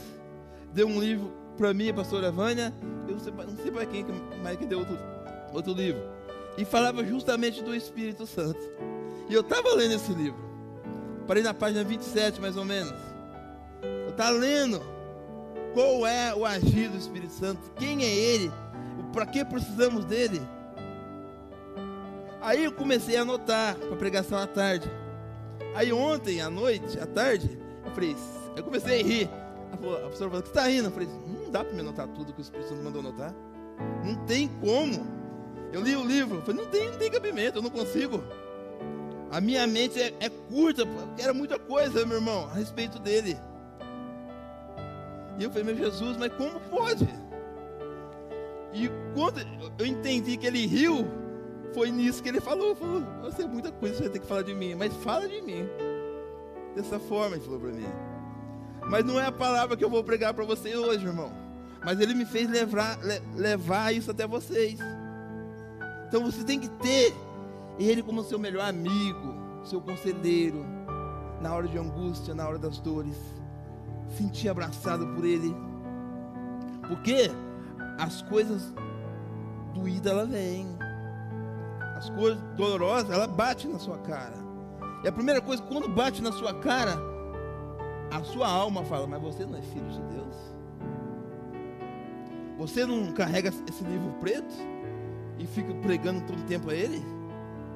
deu 0.71 0.87
um 0.87 0.99
livro 0.99 1.33
para 1.57 1.73
mim, 1.73 1.89
a 1.89 1.93
pastora 1.95 2.31
Vânia. 2.31 2.71
Eu 3.07 3.15
não 3.15 3.19
sei, 3.57 3.71
para 3.71 3.85
quem 3.87 4.05
mais 4.43 4.57
que 4.57 4.65
deu 4.67 4.79
outro, 4.79 4.97
outro 5.51 5.73
livro. 5.73 6.01
E 6.55 6.63
falava 6.63 7.03
justamente 7.03 7.63
do 7.63 7.73
Espírito 7.73 8.27
Santo. 8.27 8.59
E 9.27 9.33
eu 9.33 9.41
estava 9.41 9.73
lendo 9.73 9.95
esse 9.95 10.13
livro. 10.13 10.45
Parei 11.27 11.41
na 11.41 11.53
página 11.53 11.83
27, 11.83 12.39
mais 12.39 12.55
ou 12.55 12.63
menos. 12.63 12.93
Eu 13.81 14.09
estava 14.09 14.37
lendo 14.37 14.79
qual 15.73 16.05
é 16.05 16.33
o 16.35 16.45
agir 16.45 16.89
do 16.89 16.97
Espírito 16.97 17.33
Santo, 17.33 17.59
quem 17.75 18.03
é 18.03 18.15
ele, 18.15 18.51
para 19.11 19.25
que 19.25 19.43
precisamos 19.43 20.05
dele. 20.05 20.39
Aí 22.39 22.63
eu 22.63 22.71
comecei 22.71 23.17
a 23.17 23.23
anotar 23.23 23.75
para 23.75 23.95
pregação 23.95 24.37
à 24.37 24.45
tarde. 24.45 24.87
Aí 25.75 25.91
ontem, 25.91 26.41
à 26.41 26.49
noite, 26.49 26.97
à 26.99 27.05
tarde, 27.05 27.59
eu 27.85 27.91
falei, 27.91 28.15
eu 28.55 28.63
comecei 28.63 29.01
a 29.01 29.03
rir. 29.03 29.29
A 29.73 29.77
professora 29.77 30.29
falou, 30.29 30.41
que 30.41 30.47
está 30.47 30.67
rindo? 30.67 30.87
Eu 30.87 30.91
falei, 30.91 31.07
não 31.07 31.51
dá 31.51 31.65
para 31.65 31.73
me 31.73 31.81
anotar 31.81 32.07
tudo 32.07 32.31
que 32.31 32.39
o 32.39 32.41
Espírito 32.41 32.69
Santo 32.69 32.81
mandou 32.81 33.01
anotar. 33.01 33.35
Não 34.03 34.15
tem 34.25 34.47
como. 34.61 35.05
Eu 35.73 35.81
li 35.81 35.93
o 35.93 36.05
livro, 36.05 36.37
eu 36.37 36.41
falei, 36.43 36.63
não 36.63 36.71
tem, 36.71 36.89
não 36.89 36.97
tem 36.97 37.11
cabimento, 37.11 37.57
eu 37.57 37.61
não 37.61 37.69
consigo. 37.69 38.23
A 39.29 39.41
minha 39.41 39.67
mente 39.67 40.01
é, 40.01 40.13
é 40.21 40.29
curta, 40.29 40.83
era 41.19 41.33
muita 41.33 41.59
coisa, 41.59 42.05
meu 42.05 42.17
irmão, 42.17 42.45
a 42.45 42.53
respeito 42.53 42.97
dele. 42.97 43.37
E 45.37 45.43
eu 45.43 45.49
falei, 45.49 45.65
meu 45.65 45.75
Jesus, 45.75 46.15
mas 46.15 46.31
como 46.35 46.57
pode? 46.69 47.05
E 48.73 48.89
quando 49.13 49.41
eu 49.77 49.85
entendi 49.85 50.37
que 50.37 50.47
ele 50.47 50.65
riu, 50.65 51.05
foi 51.75 51.91
nisso 51.91 52.23
que 52.23 52.29
ele 52.29 52.39
falou. 52.39 52.73
Falou, 52.73 53.03
você 53.21 53.43
é 53.43 53.47
muita 53.47 53.71
coisa, 53.71 53.95
você 53.95 54.09
ter 54.09 54.19
que 54.19 54.25
falar 54.25 54.43
de 54.43 54.55
mim, 54.55 54.73
mas 54.73 54.93
fala 54.95 55.27
de 55.27 55.41
mim. 55.41 55.67
Dessa 56.73 56.97
forma 56.97 57.35
ele 57.35 57.43
falou 57.43 57.59
para 57.59 57.71
mim. 57.71 57.85
Mas 58.89 59.03
não 59.03 59.19
é 59.19 59.25
a 59.25 59.31
palavra 59.31 59.75
que 59.75 59.83
eu 59.83 59.89
vou 59.89 60.03
pregar 60.03 60.33
para 60.33 60.45
vocês 60.45 60.75
hoje, 60.75 61.05
irmão. 61.05 61.31
Mas 61.83 61.99
ele 61.99 62.13
me 62.15 62.25
fez 62.25 62.49
levar, 62.49 62.97
levar 63.35 63.93
isso 63.93 64.09
até 64.09 64.25
vocês. 64.25 64.79
Então 66.07 66.23
você 66.23 66.43
tem 66.43 66.59
que 66.59 66.69
ter 66.69 67.13
ele 67.77 68.01
como 68.01 68.23
seu 68.23 68.39
melhor 68.39 68.67
amigo, 68.67 69.35
seu 69.65 69.81
conselheiro, 69.81 70.65
na 71.41 71.53
hora 71.53 71.67
de 71.67 71.77
angústia, 71.77 72.33
na 72.33 72.47
hora 72.47 72.57
das 72.57 72.79
dores. 72.79 73.17
Sentir 74.17 74.47
abraçado 74.47 75.07
por 75.07 75.25
ele. 75.25 75.53
Porque 76.87 77.29
as 77.99 78.21
coisas 78.21 78.73
doídas 79.73 80.11
ela 80.11 80.25
vem 80.25 80.84
as 81.95 82.09
coisas 82.09 82.37
dolorosas, 82.57 83.09
ela 83.09 83.25
bate 83.25 83.67
na 83.67 83.79
sua 83.79 83.97
cara. 83.99 84.35
E 85.03 85.07
a 85.07 85.11
primeira 85.11 85.39
coisa, 85.39 85.63
quando 85.63 85.87
bate 85.87 86.21
na 86.21 86.31
sua 86.31 86.53
cara, 86.53 86.97
a 88.11 88.21
sua 88.23 88.47
alma 88.47 88.83
fala: 88.83 89.07
Mas 89.07 89.21
você 89.21 89.45
não 89.45 89.57
é 89.57 89.61
filho 89.61 89.89
de 89.89 90.01
Deus? 90.01 90.35
Você 92.57 92.85
não 92.85 93.11
carrega 93.13 93.49
esse 93.49 93.83
livro 93.83 94.11
preto 94.19 94.53
e 95.39 95.47
fica 95.47 95.73
pregando 95.75 96.21
todo 96.21 96.39
o 96.39 96.43
tempo 96.43 96.69
a 96.69 96.73
ele? 96.73 96.97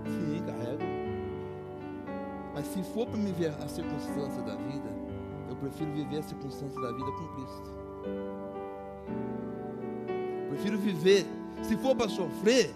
Sim, 0.06 0.44
carrego. 0.46 0.84
Mas 2.54 2.68
se 2.68 2.84
for 2.84 3.08
para 3.08 3.18
me 3.18 3.32
ver 3.32 3.54
a 3.64 3.68
circunstância 3.68 4.42
da 4.42 4.56
vida, 4.56 4.90
eu 5.50 5.56
prefiro 5.56 5.94
viver 5.94 6.18
a 6.18 6.24
circunstância 6.24 6.82
da 6.82 6.92
vida 6.92 7.12
com 7.12 7.28
Cristo. 7.36 7.74
Prefiro 10.50 10.78
viver. 10.78 11.26
Se 11.62 11.78
for 11.78 11.96
para 11.96 12.10
sofrer, 12.10 12.74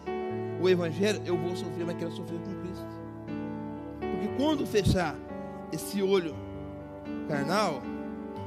o 0.63 0.69
Evangelho, 0.69 1.21
eu 1.25 1.37
vou 1.37 1.55
sofrer, 1.55 1.85
mas 1.85 1.97
quero 1.97 2.11
sofrer 2.11 2.39
com 2.39 2.61
Cristo. 2.61 2.85
Porque 3.99 4.27
quando 4.37 4.65
fechar 4.65 5.15
esse 5.73 6.01
olho 6.01 6.33
carnal 7.27 7.81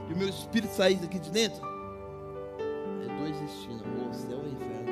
e 0.09 0.15
o 0.15 0.17
meu 0.17 0.29
espírito 0.29 0.73
sair 0.75 0.97
daqui 0.97 1.19
de 1.19 1.31
dentro, 1.31 1.61
é 2.59 3.19
dois 3.19 3.39
destinos, 3.39 3.83
ou 4.07 4.13
céu 4.15 4.39
ou 4.39 4.49
inferno. 4.49 4.87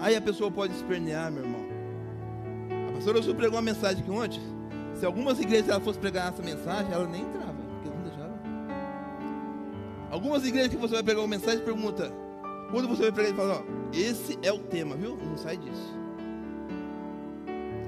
Aí 0.00 0.16
a 0.16 0.20
pessoa 0.20 0.50
pode 0.50 0.74
espernear, 0.74 1.30
meu 1.30 1.44
irmão. 1.44 1.62
A 2.88 2.92
pastora 2.94 3.18
Ursula 3.18 3.36
pregou 3.36 3.56
uma 3.56 3.62
mensagem 3.62 4.02
aqui 4.02 4.10
ontem. 4.10 4.40
Se 4.94 5.06
algumas 5.06 5.38
igrejas 5.38 5.68
ela 5.68 5.80
fosse 5.80 6.00
pregar 6.00 6.32
essa 6.32 6.42
mensagem, 6.42 6.92
ela 6.92 7.06
nem 7.06 7.22
entrava, 7.22 7.54
porque 7.74 7.88
não 7.88 8.02
deixava. 8.02 8.34
Algumas 10.10 10.44
igrejas 10.44 10.70
que 10.70 10.76
você 10.76 10.94
vai 10.94 11.02
pregar 11.04 11.22
uma 11.22 11.28
mensagem, 11.28 11.64
pergunta, 11.64 12.12
quando 12.72 12.88
você 12.88 13.02
vai 13.02 13.12
pregar, 13.12 13.30
ele 13.30 13.38
fala, 13.38 13.62
ó, 13.62 13.81
esse 13.92 14.38
é 14.42 14.52
o 14.52 14.58
tema, 14.58 14.96
viu? 14.96 15.16
Não 15.16 15.36
sai 15.36 15.56
disso. 15.56 15.94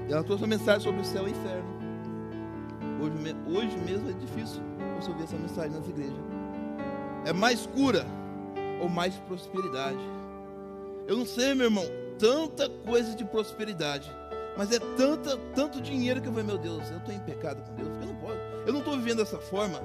Ela 0.09 0.23
trouxe 0.23 0.43
uma 0.43 0.49
mensagem 0.49 0.81
sobre 0.81 1.01
o 1.01 1.05
céu 1.05 1.23
e 1.23 1.25
o 1.25 1.29
inferno. 1.31 1.75
Hoje, 3.01 3.35
hoje 3.47 3.77
mesmo 3.79 4.09
é 4.09 4.13
difícil 4.13 4.61
você 4.99 5.09
ouvir 5.09 5.23
essa 5.23 5.35
mensagem 5.35 5.71
nas 5.71 5.87
igrejas. 5.87 6.13
É 7.25 7.33
mais 7.33 7.65
cura 7.65 8.05
ou 8.81 8.87
mais 8.87 9.15
prosperidade? 9.15 9.99
Eu 11.07 11.17
não 11.17 11.25
sei, 11.25 11.53
meu 11.53 11.65
irmão, 11.65 11.85
tanta 12.19 12.69
coisa 12.69 13.15
de 13.15 13.25
prosperidade. 13.25 14.11
Mas 14.57 14.71
é 14.71 14.79
tanta, 14.95 15.37
tanto 15.53 15.81
dinheiro 15.81 16.21
que 16.21 16.27
eu 16.27 16.31
falei, 16.31 16.47
meu 16.47 16.57
Deus, 16.57 16.89
eu 16.89 16.97
estou 16.97 17.13
em 17.13 17.19
pecado 17.19 17.61
com 17.63 17.75
Deus, 17.75 17.89
porque 17.89 18.03
eu 18.03 18.07
não 18.07 18.15
posso. 18.15 18.37
Eu 18.65 18.73
não 18.73 18.79
estou 18.79 18.95
vivendo 18.95 19.17
dessa 19.17 19.37
forma. 19.37 19.81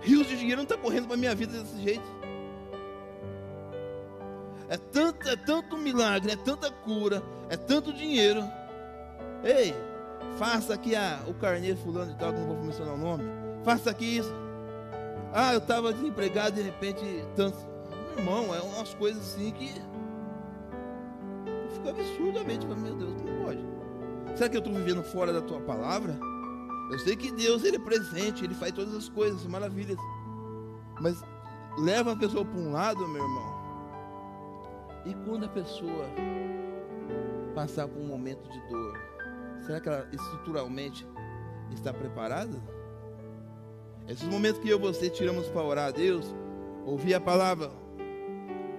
Rios 0.00 0.26
de 0.26 0.36
dinheiro 0.36 0.56
não 0.56 0.62
estão 0.62 0.78
tá 0.78 0.82
correndo 0.82 1.06
para 1.06 1.16
minha 1.16 1.34
vida 1.34 1.58
desse 1.58 1.80
jeito. 1.80 2.21
É 4.72 4.78
tanto, 4.78 5.28
é 5.28 5.36
tanto 5.36 5.76
milagre, 5.76 6.32
é 6.32 6.36
tanta 6.36 6.70
cura, 6.70 7.22
é 7.50 7.58
tanto 7.58 7.92
dinheiro. 7.92 8.42
Ei, 9.44 9.74
faça 10.38 10.72
aqui 10.72 10.96
a, 10.96 11.20
o 11.28 11.34
carneiro 11.34 11.76
fulano 11.76 12.10
de 12.10 12.18
tal, 12.18 12.32
que 12.32 12.40
não 12.40 12.46
vou 12.46 12.64
mencionar 12.64 12.94
o 12.94 12.96
nome. 12.96 13.22
Faça 13.66 13.90
aqui 13.90 14.16
isso. 14.16 14.32
Ah, 15.30 15.52
eu 15.52 15.58
estava 15.58 15.92
desempregado 15.92 16.56
de 16.56 16.62
repente, 16.62 17.04
tanto. 17.36 17.58
Meu 18.16 18.18
irmão, 18.20 18.54
é 18.54 18.62
umas 18.62 18.94
coisas 18.94 19.20
assim 19.20 19.50
que. 19.50 19.74
Fica 21.74 21.90
absurdamente 21.90 22.64
para 22.64 22.74
meu 22.74 22.94
Deus, 22.94 23.12
não 23.20 23.44
pode. 23.44 23.60
Será 24.36 24.48
que 24.48 24.56
eu 24.56 24.60
estou 24.60 24.72
vivendo 24.72 25.02
fora 25.02 25.34
da 25.34 25.42
tua 25.42 25.60
palavra? 25.60 26.18
Eu 26.90 26.98
sei 27.00 27.14
que 27.14 27.30
Deus, 27.30 27.62
Ele 27.62 27.76
é 27.76 27.78
presente, 27.78 28.42
Ele 28.42 28.54
faz 28.54 28.72
todas 28.72 28.94
as 28.94 29.10
coisas, 29.10 29.44
maravilhas. 29.44 29.98
Mas 30.98 31.22
leva 31.76 32.12
a 32.12 32.16
pessoa 32.16 32.42
para 32.42 32.58
um 32.58 32.72
lado, 32.72 33.06
meu 33.06 33.22
irmão, 33.22 33.61
e 35.04 35.14
quando 35.26 35.44
a 35.44 35.48
pessoa 35.48 36.06
passar 37.54 37.88
por 37.88 38.00
um 38.00 38.06
momento 38.06 38.48
de 38.48 38.60
dor, 38.68 38.98
será 39.60 39.80
que 39.80 39.88
ela 39.88 40.08
estruturalmente 40.12 41.06
está 41.72 41.92
preparada? 41.92 42.60
Esses 44.08 44.28
momentos 44.28 44.60
que 44.60 44.68
eu 44.68 44.78
e 44.78 44.80
você 44.80 45.08
tiramos 45.08 45.46
para 45.48 45.62
orar 45.62 45.88
a 45.88 45.90
Deus, 45.90 46.34
ouvir 46.84 47.14
a 47.14 47.20
palavra 47.20 47.70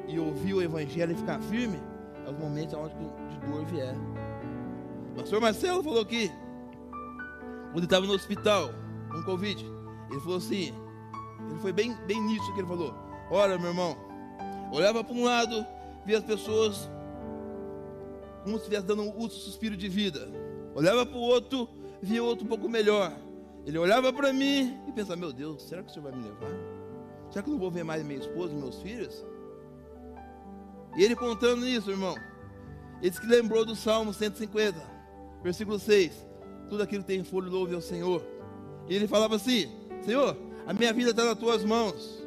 e 0.07 0.19
ouvir 0.19 0.53
o 0.53 0.61
Evangelho 0.61 1.13
e 1.13 1.15
ficar 1.15 1.39
firme, 1.39 1.79
é 2.25 2.29
os 2.29 2.37
momentos 2.37 2.73
onde 2.73 2.93
de 2.93 3.39
dor 3.47 3.65
vier. 3.65 3.95
O 5.11 5.15
pastor 5.15 5.39
Marcelo 5.39 5.83
falou 5.83 6.05
que, 6.05 6.31
quando 7.71 7.85
estava 7.85 8.05
no 8.05 8.13
hospital, 8.13 8.69
com 9.11 9.23
Covid, 9.23 9.65
ele 10.09 10.19
falou 10.19 10.37
assim, 10.37 10.73
ele 11.49 11.59
foi 11.59 11.71
bem, 11.71 11.95
bem 12.05 12.21
nisso 12.21 12.53
que 12.53 12.59
ele 12.59 12.67
falou. 12.67 12.93
Olha, 13.29 13.57
meu 13.57 13.69
irmão, 13.69 13.95
olhava 14.71 15.03
para 15.03 15.13
um 15.13 15.23
lado, 15.23 15.65
via 16.05 16.17
as 16.17 16.23
pessoas 16.23 16.89
como 18.43 18.57
se 18.57 18.63
estivesse 18.63 18.85
dando 18.85 19.03
um 19.03 19.09
último 19.09 19.41
suspiro 19.41 19.75
de 19.77 19.87
vida. 19.87 20.29
Olhava 20.75 21.05
para 21.05 21.17
o 21.17 21.21
outro, 21.21 21.69
via 22.01 22.21
o 22.21 22.25
outro 22.25 22.45
um 22.45 22.47
pouco 22.47 22.67
melhor. 22.67 23.15
Ele 23.65 23.77
olhava 23.77 24.11
para 24.11 24.33
mim 24.33 24.77
e 24.87 24.91
pensava: 24.91 25.15
Meu 25.15 25.31
Deus, 25.31 25.63
será 25.63 25.81
que 25.81 25.89
o 25.89 25.93
senhor 25.93 26.11
vai 26.11 26.19
me 26.19 26.27
levar? 26.27 26.51
Será 27.29 27.41
que 27.41 27.49
eu 27.49 27.53
não 27.53 27.59
vou 27.59 27.71
ver 27.71 27.83
mais 27.83 28.03
minha 28.03 28.19
esposa 28.19 28.53
e 28.53 28.57
meus 28.57 28.81
filhos? 28.81 29.25
E 30.95 31.03
ele 31.03 31.15
contando 31.15 31.65
isso, 31.65 31.89
irmão, 31.89 32.15
ele 33.01 33.09
disse 33.09 33.21
que 33.21 33.27
lembrou 33.27 33.65
do 33.65 33.75
Salmo 33.75 34.13
150, 34.13 34.79
versículo 35.41 35.79
6. 35.79 36.27
Tudo 36.69 36.83
aquilo 36.83 37.03
tem 37.03 37.23
folha, 37.23 37.49
louve 37.49 37.73
ao 37.73 37.81
Senhor. 37.81 38.23
E 38.87 38.95
ele 38.95 39.07
falava 39.07 39.35
assim: 39.35 39.71
Senhor, 40.03 40.37
a 40.67 40.73
minha 40.73 40.91
vida 40.93 41.11
está 41.11 41.23
nas 41.23 41.37
tuas 41.37 41.63
mãos. 41.63 42.21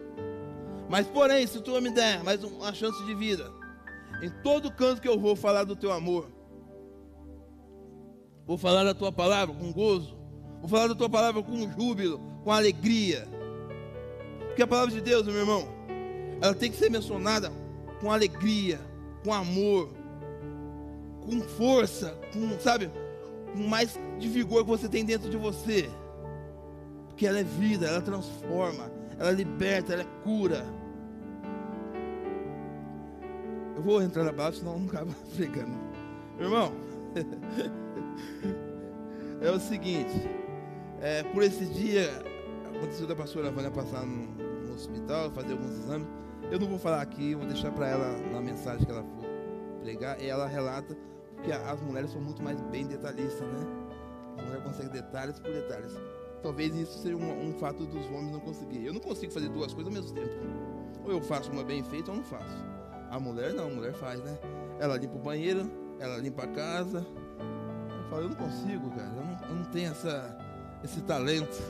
Mas, 0.88 1.06
porém, 1.06 1.46
se 1.46 1.60
tu 1.60 1.80
me 1.80 1.90
der 1.90 2.22
mais 2.22 2.42
uma 2.42 2.72
chance 2.72 3.04
de 3.04 3.14
vida, 3.14 3.52
em 4.22 4.30
todo 4.42 4.72
canto 4.72 5.00
que 5.00 5.08
eu 5.08 5.18
vou 5.18 5.36
falar 5.36 5.64
do 5.64 5.76
teu 5.76 5.92
amor, 5.92 6.30
vou 8.46 8.56
falar 8.56 8.84
da 8.84 8.94
tua 8.94 9.12
palavra 9.12 9.54
com 9.54 9.72
gozo, 9.72 10.16
vou 10.60 10.68
falar 10.68 10.88
da 10.88 10.94
tua 10.94 11.08
palavra 11.08 11.42
com 11.42 11.70
júbilo, 11.72 12.20
com 12.44 12.52
alegria. 12.52 13.26
Porque 14.46 14.62
a 14.62 14.66
palavra 14.66 14.94
de 14.94 15.00
Deus, 15.00 15.26
meu 15.26 15.36
irmão, 15.36 15.68
ela 16.40 16.54
tem 16.54 16.70
que 16.70 16.76
ser 16.76 16.90
mencionada 16.90 17.52
com 18.00 18.10
alegria, 18.10 18.80
com 19.22 19.32
amor. 19.32 19.90
com 21.26 21.40
força, 21.40 22.16
com, 22.32 22.58
sabe, 22.60 22.88
com 23.52 23.66
mais 23.66 23.98
de 24.18 24.28
vigor 24.28 24.62
que 24.62 24.70
você 24.70 24.88
tem 24.88 25.04
dentro 25.04 25.28
de 25.28 25.36
você. 25.36 25.90
Porque 27.08 27.26
ela 27.26 27.40
é 27.40 27.42
vida, 27.42 27.86
ela 27.86 28.00
transforma, 28.00 28.90
ela 29.18 29.32
liberta, 29.32 29.92
ela 29.92 30.02
é 30.02 30.22
cura. 30.22 30.64
Eu 33.76 33.82
vou 33.82 34.02
entrar 34.02 34.24
na 34.24 34.32
base, 34.32 34.58
senão 34.58 34.72
eu 34.72 34.78
não 34.80 34.88
acaba 34.88 35.12
pregando. 35.36 35.76
Irmão, 36.40 36.72
é 39.42 39.50
o 39.50 39.60
seguinte, 39.60 40.28
é, 41.00 41.22
por 41.24 41.42
esse 41.42 41.66
dia, 41.66 42.10
aconteceu 42.74 43.06
da 43.06 43.14
pastora 43.14 43.50
Vânia 43.50 43.70
passar 43.70 44.06
no, 44.06 44.66
no, 44.66 44.74
hospital, 44.74 45.30
fazer 45.30 45.52
alguns 45.52 45.72
exames. 45.72 46.08
Eu 46.50 46.58
não 46.58 46.68
vou 46.68 46.78
falar 46.78 47.02
aqui, 47.02 47.34
vou 47.34 47.46
deixar 47.46 47.70
para 47.70 47.88
ela 47.88 48.16
na 48.32 48.40
mensagem 48.40 48.86
que 48.86 48.90
ela 48.90 49.02
for 49.02 49.26
pregar, 49.82 50.20
e 50.22 50.26
ela 50.26 50.46
relata, 50.46 50.96
porque 51.34 51.52
as 51.52 51.80
mulheres 51.82 52.10
são 52.10 52.20
muito 52.20 52.42
mais 52.42 52.58
bem 52.62 52.86
detalhistas, 52.86 53.46
né? 53.46 53.66
A 54.38 54.42
mulher 54.42 54.62
consegue 54.62 54.88
detalhes 54.88 55.38
por 55.38 55.52
detalhes. 55.52 55.92
Talvez 56.42 56.74
isso 56.74 56.98
seja 56.98 57.16
um, 57.16 57.48
um 57.48 57.52
fato 57.58 57.84
dos 57.84 58.06
homens 58.06 58.32
não 58.32 58.40
conseguir. 58.40 58.86
Eu 58.86 58.94
não 58.94 59.00
consigo 59.00 59.32
fazer 59.32 59.48
duas 59.50 59.74
coisas 59.74 59.94
ao 59.94 60.02
mesmo 60.02 60.14
tempo. 60.14 60.32
Ou 61.04 61.12
eu 61.12 61.20
faço 61.20 61.50
uma 61.50 61.62
bem 61.62 61.82
feita 61.84 62.10
ou 62.10 62.18
não 62.18 62.24
faço. 62.24 62.75
A 63.10 63.20
mulher 63.20 63.52
não, 63.52 63.66
a 63.66 63.70
mulher 63.70 63.92
faz, 63.94 64.22
né? 64.22 64.38
Ela 64.78 64.96
limpa 64.96 65.16
o 65.16 65.20
banheiro, 65.20 65.70
ela 65.98 66.18
limpa 66.18 66.44
a 66.44 66.48
casa. 66.48 66.98
Eu 66.98 68.10
falo, 68.10 68.22
eu 68.22 68.28
não 68.28 68.36
consigo, 68.36 68.90
cara. 68.90 69.08
Eu 69.16 69.24
não, 69.24 69.48
eu 69.48 69.54
não 69.56 69.64
tenho 69.66 69.90
essa, 69.90 70.36
esse 70.82 71.00
talento. 71.02 71.62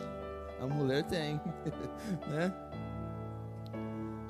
A 0.61 0.66
mulher 0.66 1.05
tem, 1.05 1.40
né? 2.28 2.52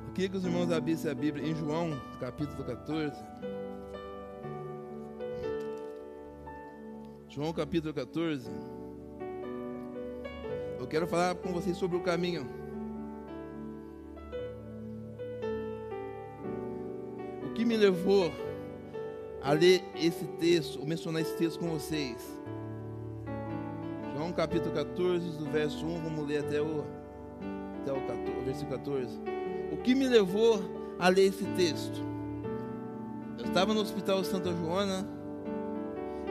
O 0.08 0.12
que, 0.12 0.28
que 0.28 0.36
os 0.36 0.44
irmãos 0.44 0.72
abrissem 0.72 1.10
a 1.10 1.14
Bíblia 1.14 1.46
em 1.46 1.54
João, 1.54 1.90
capítulo 2.20 2.64
14. 2.64 3.16
João 7.28 7.52
capítulo 7.52 7.92
14. 7.92 8.50
Eu 10.78 10.86
quero 10.86 11.06
falar 11.06 11.34
com 11.34 11.52
vocês 11.52 11.76
sobre 11.76 11.96
o 11.96 12.00
caminho. 12.00 12.65
Que 17.56 17.64
me 17.64 17.74
levou 17.74 18.30
a 19.42 19.52
ler 19.52 19.82
esse 19.94 20.26
texto, 20.38 20.78
ou 20.78 20.86
mencionar 20.86 21.22
esse 21.22 21.34
texto 21.36 21.58
com 21.58 21.70
vocês? 21.70 22.16
João 24.14 24.30
capítulo 24.30 24.74
14, 24.74 25.38
do 25.38 25.50
verso 25.50 25.86
1, 25.86 26.02
vamos 26.02 26.28
ler 26.28 26.40
até 26.40 26.60
o, 26.60 26.84
até 27.80 27.92
o, 27.92 28.06
14, 28.06 28.30
o 28.30 28.44
versículo 28.44 28.78
14. 28.78 29.20
O 29.72 29.76
que 29.78 29.94
me 29.94 30.06
levou 30.06 30.60
a 30.98 31.08
ler 31.08 31.28
esse 31.28 31.44
texto? 31.56 31.98
Eu 33.38 33.46
estava 33.46 33.72
no 33.72 33.80
Hospital 33.80 34.22
Santa 34.22 34.52
Joana 34.52 35.08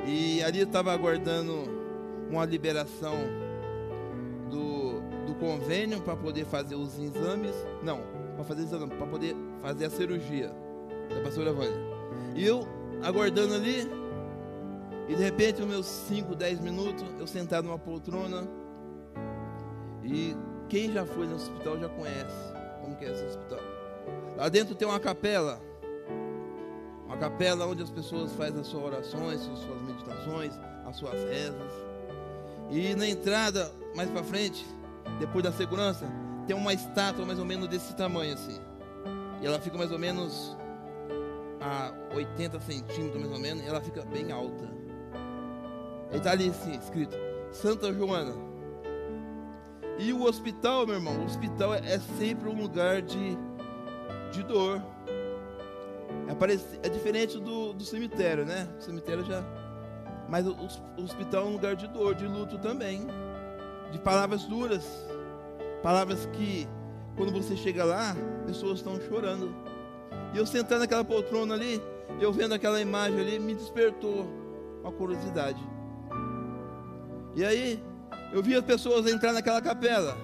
e 0.05 0.43
ali 0.43 0.59
eu 0.59 0.67
estava 0.67 0.93
aguardando 0.93 1.53
uma 2.29 2.45
liberação 2.45 3.15
do, 4.51 4.99
do 5.25 5.33
convênio 5.39 6.01
para 6.01 6.15
poder 6.15 6.45
fazer 6.45 6.75
os 6.75 6.99
exames. 6.99 7.55
Não, 7.81 8.01
para 8.35 8.43
fazer 8.43 8.61
exame, 8.61 8.87
para 8.87 9.07
poder 9.07 9.35
fazer 9.63 9.85
a 9.85 9.89
cirurgia 9.89 10.64
da 11.09 11.21
pastora 11.21 11.53
Vânia. 11.53 11.77
E 12.35 12.45
eu 12.45 12.67
aguardando 13.03 13.53
ali, 13.53 13.89
e 15.07 15.15
de 15.15 15.23
repente, 15.23 15.59
nos 15.59 15.69
meus 15.69 15.85
5, 15.85 16.35
10 16.35 16.59
minutos, 16.59 17.05
eu 17.19 17.27
sentado 17.27 17.65
numa 17.65 17.79
poltrona. 17.79 18.47
E 20.03 20.35
quem 20.69 20.91
já 20.91 21.05
foi 21.05 21.27
no 21.27 21.35
hospital 21.35 21.79
já 21.79 21.89
conhece 21.89 22.53
como 22.81 22.95
que 22.95 23.05
é 23.05 23.11
esse 23.11 23.23
hospital. 23.25 23.59
Lá 24.37 24.49
dentro 24.49 24.75
tem 24.75 24.87
uma 24.87 24.99
capela 24.99 25.59
uma 27.15 27.17
capela 27.17 27.65
onde 27.65 27.81
as 27.81 27.89
pessoas 27.89 28.33
fazem 28.33 28.59
as 28.59 28.67
suas 28.67 28.83
orações, 28.83 29.41
as 29.47 29.59
suas 29.59 29.81
meditações, 29.83 30.53
as 30.85 30.95
suas 30.97 31.23
rezas. 31.23 31.71
E 32.69 32.95
na 32.95 33.07
entrada, 33.07 33.71
mais 33.95 34.09
para 34.09 34.23
frente, 34.23 34.65
depois 35.19 35.43
da 35.43 35.51
segurança, 35.51 36.05
tem 36.45 36.55
uma 36.55 36.73
estátua 36.73 37.25
mais 37.25 37.39
ou 37.39 37.45
menos 37.45 37.67
desse 37.67 37.95
tamanho 37.95 38.33
assim. 38.33 38.59
E 39.41 39.45
ela 39.45 39.59
fica 39.59 39.77
mais 39.77 39.91
ou 39.91 39.99
menos 39.99 40.57
a 41.65 41.91
80 42.13 42.59
centímetros, 42.59 43.19
mais 43.19 43.33
ou 43.33 43.39
menos, 43.39 43.65
ela 43.65 43.81
fica 43.81 44.03
bem 44.05 44.31
alta. 44.31 44.69
E 46.11 46.17
está 46.17 46.31
ali 46.31 46.49
assim, 46.49 46.77
escrito, 46.77 47.17
Santa 47.51 47.91
Joana. 47.91 48.33
E 49.97 50.13
o 50.13 50.23
hospital, 50.23 50.85
meu 50.85 50.95
irmão, 50.95 51.21
o 51.21 51.25
hospital 51.25 51.73
é 51.73 51.99
sempre 52.17 52.49
um 52.49 52.61
lugar 52.61 53.01
de, 53.01 53.37
de 54.31 54.43
dor, 54.43 54.81
é, 56.27 56.87
é 56.87 56.89
diferente 56.89 57.39
do, 57.39 57.73
do 57.73 57.83
cemitério, 57.83 58.45
né? 58.45 58.67
O 58.77 58.81
cemitério 58.81 59.23
já. 59.23 59.43
Mas 60.27 60.45
o, 60.45 60.55
o 60.97 61.03
hospital 61.03 61.45
é 61.45 61.49
um 61.49 61.53
lugar 61.53 61.75
de 61.75 61.87
dor, 61.87 62.13
de 62.15 62.27
luto 62.27 62.57
também. 62.57 63.07
De 63.91 63.99
palavras 63.99 64.43
duras. 64.43 64.85
Palavras 65.81 66.25
que, 66.33 66.67
quando 67.15 67.31
você 67.31 67.55
chega 67.55 67.83
lá, 67.83 68.15
pessoas 68.45 68.79
estão 68.79 68.99
chorando. 69.01 69.74
E 70.35 70.37
eu 70.37 70.45
sentando 70.45 70.81
naquela 70.81 71.05
poltrona 71.05 71.53
ali, 71.53 71.81
eu 72.19 72.33
vendo 72.33 72.53
aquela 72.53 72.81
imagem 72.81 73.21
ali, 73.21 73.39
me 73.39 73.55
despertou 73.55 74.27
uma 74.81 74.91
curiosidade. 74.91 75.65
E 77.33 77.45
aí, 77.45 77.81
eu 78.33 78.43
vi 78.43 78.53
as 78.53 78.65
pessoas 78.65 79.07
entrar 79.07 79.31
naquela 79.31 79.61
capela, 79.61 80.17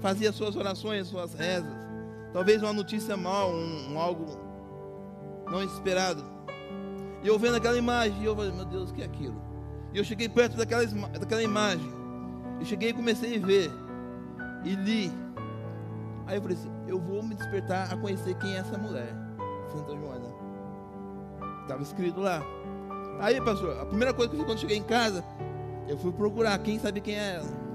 fazia 0.00 0.30
suas 0.30 0.54
orações, 0.54 1.08
suas 1.08 1.34
rezas. 1.34 1.74
Talvez 2.32 2.62
uma 2.62 2.72
notícia 2.72 3.16
mal, 3.16 3.50
um, 3.50 3.92
um 3.92 3.98
algo 3.98 4.38
não 5.50 5.64
esperado. 5.64 6.22
E 7.24 7.26
eu 7.26 7.36
vendo 7.36 7.56
aquela 7.56 7.76
imagem, 7.76 8.22
eu 8.22 8.36
falei, 8.36 8.52
meu 8.52 8.66
Deus, 8.66 8.90
o 8.90 8.94
que 8.94 9.02
é 9.02 9.04
aquilo? 9.04 9.42
E 9.92 9.98
eu 9.98 10.04
cheguei 10.04 10.28
perto 10.28 10.56
daquela, 10.56 10.84
daquela 10.84 11.42
imagem. 11.42 11.92
E 12.60 12.64
cheguei 12.64 12.90
e 12.90 12.94
comecei 12.94 13.36
a 13.36 13.44
ver. 13.44 13.72
E 14.64 14.76
li. 14.76 15.12
Aí 16.24 16.36
eu 16.36 16.42
falei 16.42 16.56
assim, 16.56 16.70
eu 16.86 17.00
vou 17.00 17.20
me 17.20 17.34
despertar 17.34 17.92
a 17.92 17.96
conhecer 17.96 18.32
quem 18.36 18.54
é 18.54 18.58
essa 18.58 18.78
mulher. 18.78 19.25
Santa 19.70 19.96
Joana. 19.96 20.34
Estava 21.62 21.82
escrito 21.82 22.20
lá. 22.20 22.42
Aí, 23.18 23.40
pastor, 23.40 23.78
a 23.80 23.86
primeira 23.86 24.12
coisa 24.12 24.30
que 24.30 24.36
eu 24.36 24.40
fiz 24.40 24.48
quando 24.48 24.60
cheguei 24.60 24.76
em 24.76 24.82
casa, 24.82 25.24
eu 25.88 25.96
fui 25.96 26.12
procurar 26.12 26.58
quem 26.58 26.78
sabe 26.78 27.00
quem 27.00 27.18
é 27.18 27.36
ela. 27.36 27.66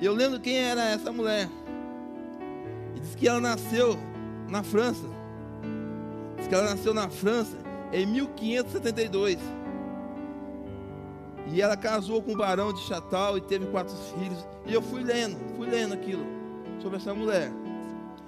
Eu 0.00 0.14
lembro 0.14 0.38
quem 0.38 0.58
era 0.58 0.82
essa 0.90 1.12
mulher. 1.12 1.48
E 2.94 3.00
disse 3.00 3.16
que 3.16 3.26
ela 3.26 3.40
nasceu 3.40 3.98
na 4.48 4.62
França. 4.62 5.06
Diz 6.36 6.46
que 6.46 6.54
ela 6.54 6.70
nasceu 6.70 6.94
na 6.94 7.08
França 7.08 7.56
em 7.92 8.06
1572. 8.06 9.38
E 11.50 11.60
ela 11.60 11.76
casou 11.76 12.22
com 12.22 12.32
o 12.32 12.36
barão 12.36 12.72
de 12.72 12.80
Chatal 12.82 13.36
e 13.38 13.40
teve 13.40 13.66
quatro 13.66 13.94
filhos. 13.96 14.46
E 14.66 14.72
eu 14.72 14.82
fui 14.82 15.02
lendo, 15.02 15.36
fui 15.56 15.68
lendo 15.68 15.94
aquilo 15.94 16.24
sobre 16.80 16.98
essa 16.98 17.14
mulher. 17.14 17.50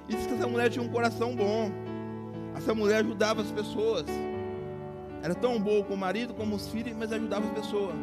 E 0.09 0.15
diz 0.15 0.27
que 0.27 0.35
essa 0.35 0.47
mulher 0.47 0.71
tinha 0.71 0.85
um 0.85 0.89
coração 0.89 1.37
bom. 1.37 1.71
Essa 2.55 2.75
mulher 2.75 3.01
ajudava 3.01 3.43
as 3.43 3.51
pessoas. 3.51 4.07
Era 5.23 5.35
tão 5.35 5.61
boa 5.61 5.85
com 5.85 5.95
o 5.95 5.99
marido 5.99 6.35
como 6.35 6.57
os 6.57 6.69
filhos, 6.69 6.97
mas 6.97 7.13
ajudava 7.13 7.47
as 7.47 7.53
pessoas. 7.53 7.95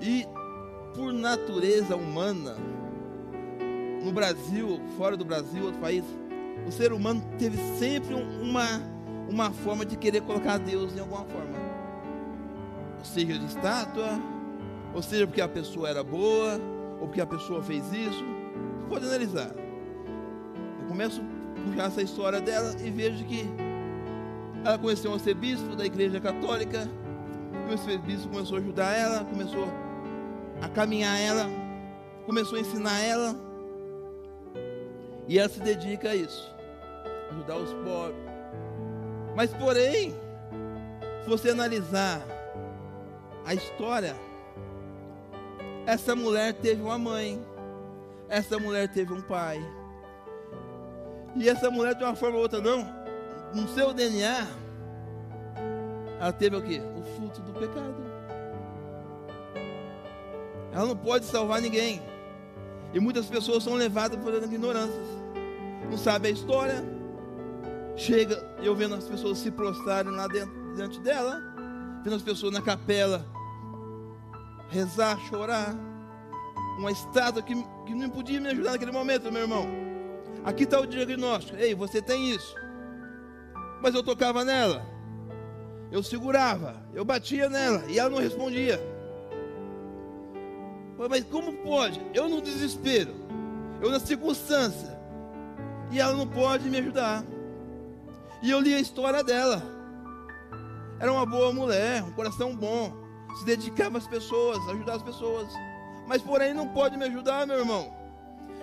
E 0.00 0.26
por 0.94 1.12
natureza 1.12 1.96
humana, 1.96 2.56
no 4.02 4.12
Brasil, 4.12 4.80
fora 4.96 5.16
do 5.16 5.24
Brasil, 5.24 5.64
outro 5.64 5.80
país, 5.80 6.04
o 6.66 6.72
ser 6.72 6.92
humano 6.92 7.22
teve 7.38 7.56
sempre 7.78 8.14
uma, 8.14 8.64
uma 9.28 9.50
forma 9.50 9.84
de 9.84 9.96
querer 9.96 10.22
colocar 10.22 10.58
Deus 10.58 10.94
em 10.96 11.00
alguma 11.00 11.24
forma. 11.24 11.58
Ou 12.98 13.04
seja, 13.04 13.38
de 13.38 13.46
estátua, 13.46 14.20
ou 14.94 15.02
seja, 15.02 15.26
porque 15.26 15.40
a 15.40 15.48
pessoa 15.48 15.88
era 15.88 16.02
boa, 16.02 16.60
ou 17.00 17.06
porque 17.06 17.20
a 17.20 17.26
pessoa 17.26 17.62
fez 17.62 17.92
isso. 17.92 18.24
Pode 18.88 19.06
analisar. 19.06 19.50
Eu 20.80 20.88
começo 20.88 21.22
puxar 21.60 21.86
essa 21.86 22.02
história 22.02 22.40
dela 22.40 22.74
e 22.82 22.90
vejo 22.90 23.24
que 23.24 23.48
ela 24.64 24.78
conheceu 24.78 25.10
um 25.10 25.14
arcebispo 25.14 25.74
da 25.74 25.86
igreja 25.86 26.20
católica, 26.20 26.88
e 27.52 27.70
o 27.70 27.72
arcebispo 27.72 28.28
começou 28.28 28.56
a 28.58 28.60
ajudar 28.60 28.92
ela, 28.96 29.24
começou 29.24 29.68
a 30.60 30.68
caminhar 30.68 31.18
ela, 31.18 31.46
começou 32.26 32.58
a 32.58 32.60
ensinar 32.60 33.00
ela 33.00 33.34
e 35.26 35.38
ela 35.38 35.48
se 35.48 35.60
dedica 35.60 36.10
a 36.10 36.14
isso 36.14 36.54
ajudar 37.30 37.56
os 37.56 37.72
pobres. 37.72 38.30
Mas, 39.34 39.52
porém, 39.54 40.12
se 41.22 41.28
você 41.28 41.50
analisar 41.50 42.20
a 43.44 43.54
história, 43.54 44.14
essa 45.86 46.14
mulher 46.14 46.54
teve 46.54 46.82
uma 46.82 46.98
mãe, 46.98 47.40
essa 48.28 48.58
mulher 48.58 48.88
teve 48.88 49.12
um 49.12 49.22
pai. 49.22 49.60
E 51.36 51.48
essa 51.48 51.70
mulher, 51.70 51.94
de 51.94 52.04
uma 52.04 52.14
forma 52.14 52.36
ou 52.36 52.42
outra, 52.42 52.60
não, 52.60 52.86
no 53.54 53.68
seu 53.68 53.92
DNA, 53.92 54.46
ela 56.20 56.32
teve 56.32 56.56
o 56.56 56.62
quê? 56.62 56.80
O 56.96 57.02
fruto 57.16 57.40
do 57.40 57.52
pecado. 57.52 58.10
Ela 60.72 60.86
não 60.86 60.96
pode 60.96 61.24
salvar 61.24 61.60
ninguém. 61.60 62.02
E 62.92 63.00
muitas 63.00 63.26
pessoas 63.26 63.62
são 63.62 63.74
levadas 63.74 64.18
por 64.22 64.34
ignorâncias. 64.34 65.06
Não 65.88 65.96
sabem 65.96 66.30
a 66.30 66.34
história. 66.34 66.84
Chega 67.96 68.36
eu 68.62 68.74
vendo 68.74 68.94
as 68.94 69.04
pessoas 69.04 69.38
se 69.38 69.50
prostrarem 69.50 70.12
lá 70.12 70.26
dentro 70.26 70.74
diante 70.74 71.00
dela, 71.00 71.40
vendo 72.02 72.16
as 72.16 72.22
pessoas 72.22 72.52
na 72.52 72.62
capela 72.62 73.24
rezar, 74.70 75.18
chorar. 75.28 75.74
Uma 76.78 76.90
estátua 76.90 77.42
que, 77.42 77.54
que 77.84 77.94
não 77.94 78.08
podia 78.08 78.40
me 78.40 78.48
ajudar 78.48 78.72
naquele 78.72 78.92
momento, 78.92 79.30
meu 79.30 79.42
irmão. 79.42 79.89
Aqui 80.44 80.64
está 80.64 80.80
o 80.80 80.86
diagnóstico. 80.86 81.58
Ei, 81.58 81.74
você 81.74 82.00
tem 82.00 82.30
isso. 82.30 82.54
Mas 83.82 83.94
eu 83.94 84.02
tocava 84.02 84.44
nela. 84.44 84.84
Eu 85.90 86.02
segurava, 86.02 86.76
eu 86.94 87.04
batia 87.04 87.48
nela 87.48 87.84
e 87.88 87.98
ela 87.98 88.10
não 88.10 88.18
respondia. 88.18 88.80
Mas 91.08 91.24
como 91.24 91.52
pode? 91.54 92.00
Eu 92.14 92.28
no 92.28 92.40
desespero, 92.40 93.14
eu 93.80 93.90
na 93.90 93.98
circunstância, 93.98 94.98
e 95.90 95.98
ela 95.98 96.12
não 96.12 96.26
pode 96.26 96.68
me 96.68 96.78
ajudar. 96.78 97.24
E 98.42 98.50
eu 98.50 98.60
li 98.60 98.74
a 98.74 98.78
história 98.78 99.24
dela. 99.24 99.62
Era 101.00 101.10
uma 101.10 101.24
boa 101.24 101.52
mulher, 101.52 102.04
um 102.04 102.12
coração 102.12 102.54
bom, 102.54 102.92
se 103.38 103.44
dedicava 103.44 103.98
às 103.98 104.06
pessoas, 104.06 104.58
ajudava 104.68 104.98
as 104.98 105.02
pessoas. 105.02 105.48
Mas 106.06 106.20
porém 106.22 106.52
não 106.52 106.68
pode 106.68 106.96
me 106.96 107.04
ajudar, 107.06 107.46
meu 107.46 107.58
irmão. 107.58 107.92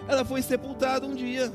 Ela 0.08 0.24
foi 0.24 0.42
sepultada 0.42 1.06
um 1.06 1.16
dia. 1.16 1.52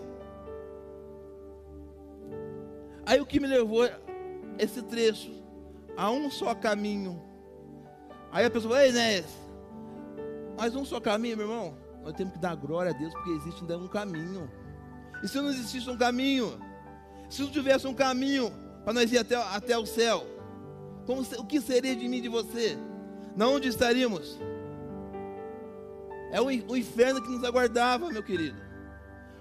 Aí 3.04 3.20
o 3.20 3.26
que 3.26 3.40
me 3.40 3.46
levou 3.46 3.88
esse 4.58 4.82
trecho 4.82 5.42
a 5.96 6.10
um 6.10 6.30
só 6.30 6.54
caminho. 6.54 7.20
Aí 8.30 8.44
a 8.44 8.50
pessoa, 8.50 8.82
ei, 8.82 8.90
Inés, 8.90 9.26
mas 10.56 10.74
um 10.74 10.84
só 10.84 11.00
caminho, 11.00 11.36
meu 11.36 11.46
irmão. 11.46 11.76
Nós 12.04 12.14
temos 12.14 12.32
que 12.32 12.38
dar 12.38 12.56
glória 12.56 12.90
a 12.90 12.94
Deus 12.94 13.12
porque 13.12 13.30
existe 13.30 13.60
ainda 13.60 13.78
um 13.78 13.88
caminho. 13.88 14.50
E 15.22 15.28
se 15.28 15.40
não 15.40 15.50
existisse 15.50 15.88
um 15.88 15.96
caminho, 15.96 16.58
se 17.28 17.42
não 17.42 17.50
tivesse 17.50 17.86
um 17.86 17.94
caminho 17.94 18.52
para 18.84 18.92
nós 18.92 19.12
ir 19.12 19.18
até, 19.18 19.36
até 19.36 19.78
o 19.78 19.86
céu, 19.86 20.26
como, 21.06 21.22
o 21.22 21.46
que 21.46 21.60
seria 21.60 21.94
de 21.94 22.08
mim 22.08 22.18
e 22.18 22.22
de 22.22 22.28
você? 22.28 22.76
Na 23.36 23.46
onde 23.48 23.68
estaríamos? 23.68 24.38
É 26.32 26.40
o, 26.40 26.46
o 26.46 26.76
inferno 26.76 27.22
que 27.22 27.28
nos 27.28 27.44
aguardava, 27.44 28.10
meu 28.10 28.22
querido. 28.22 28.60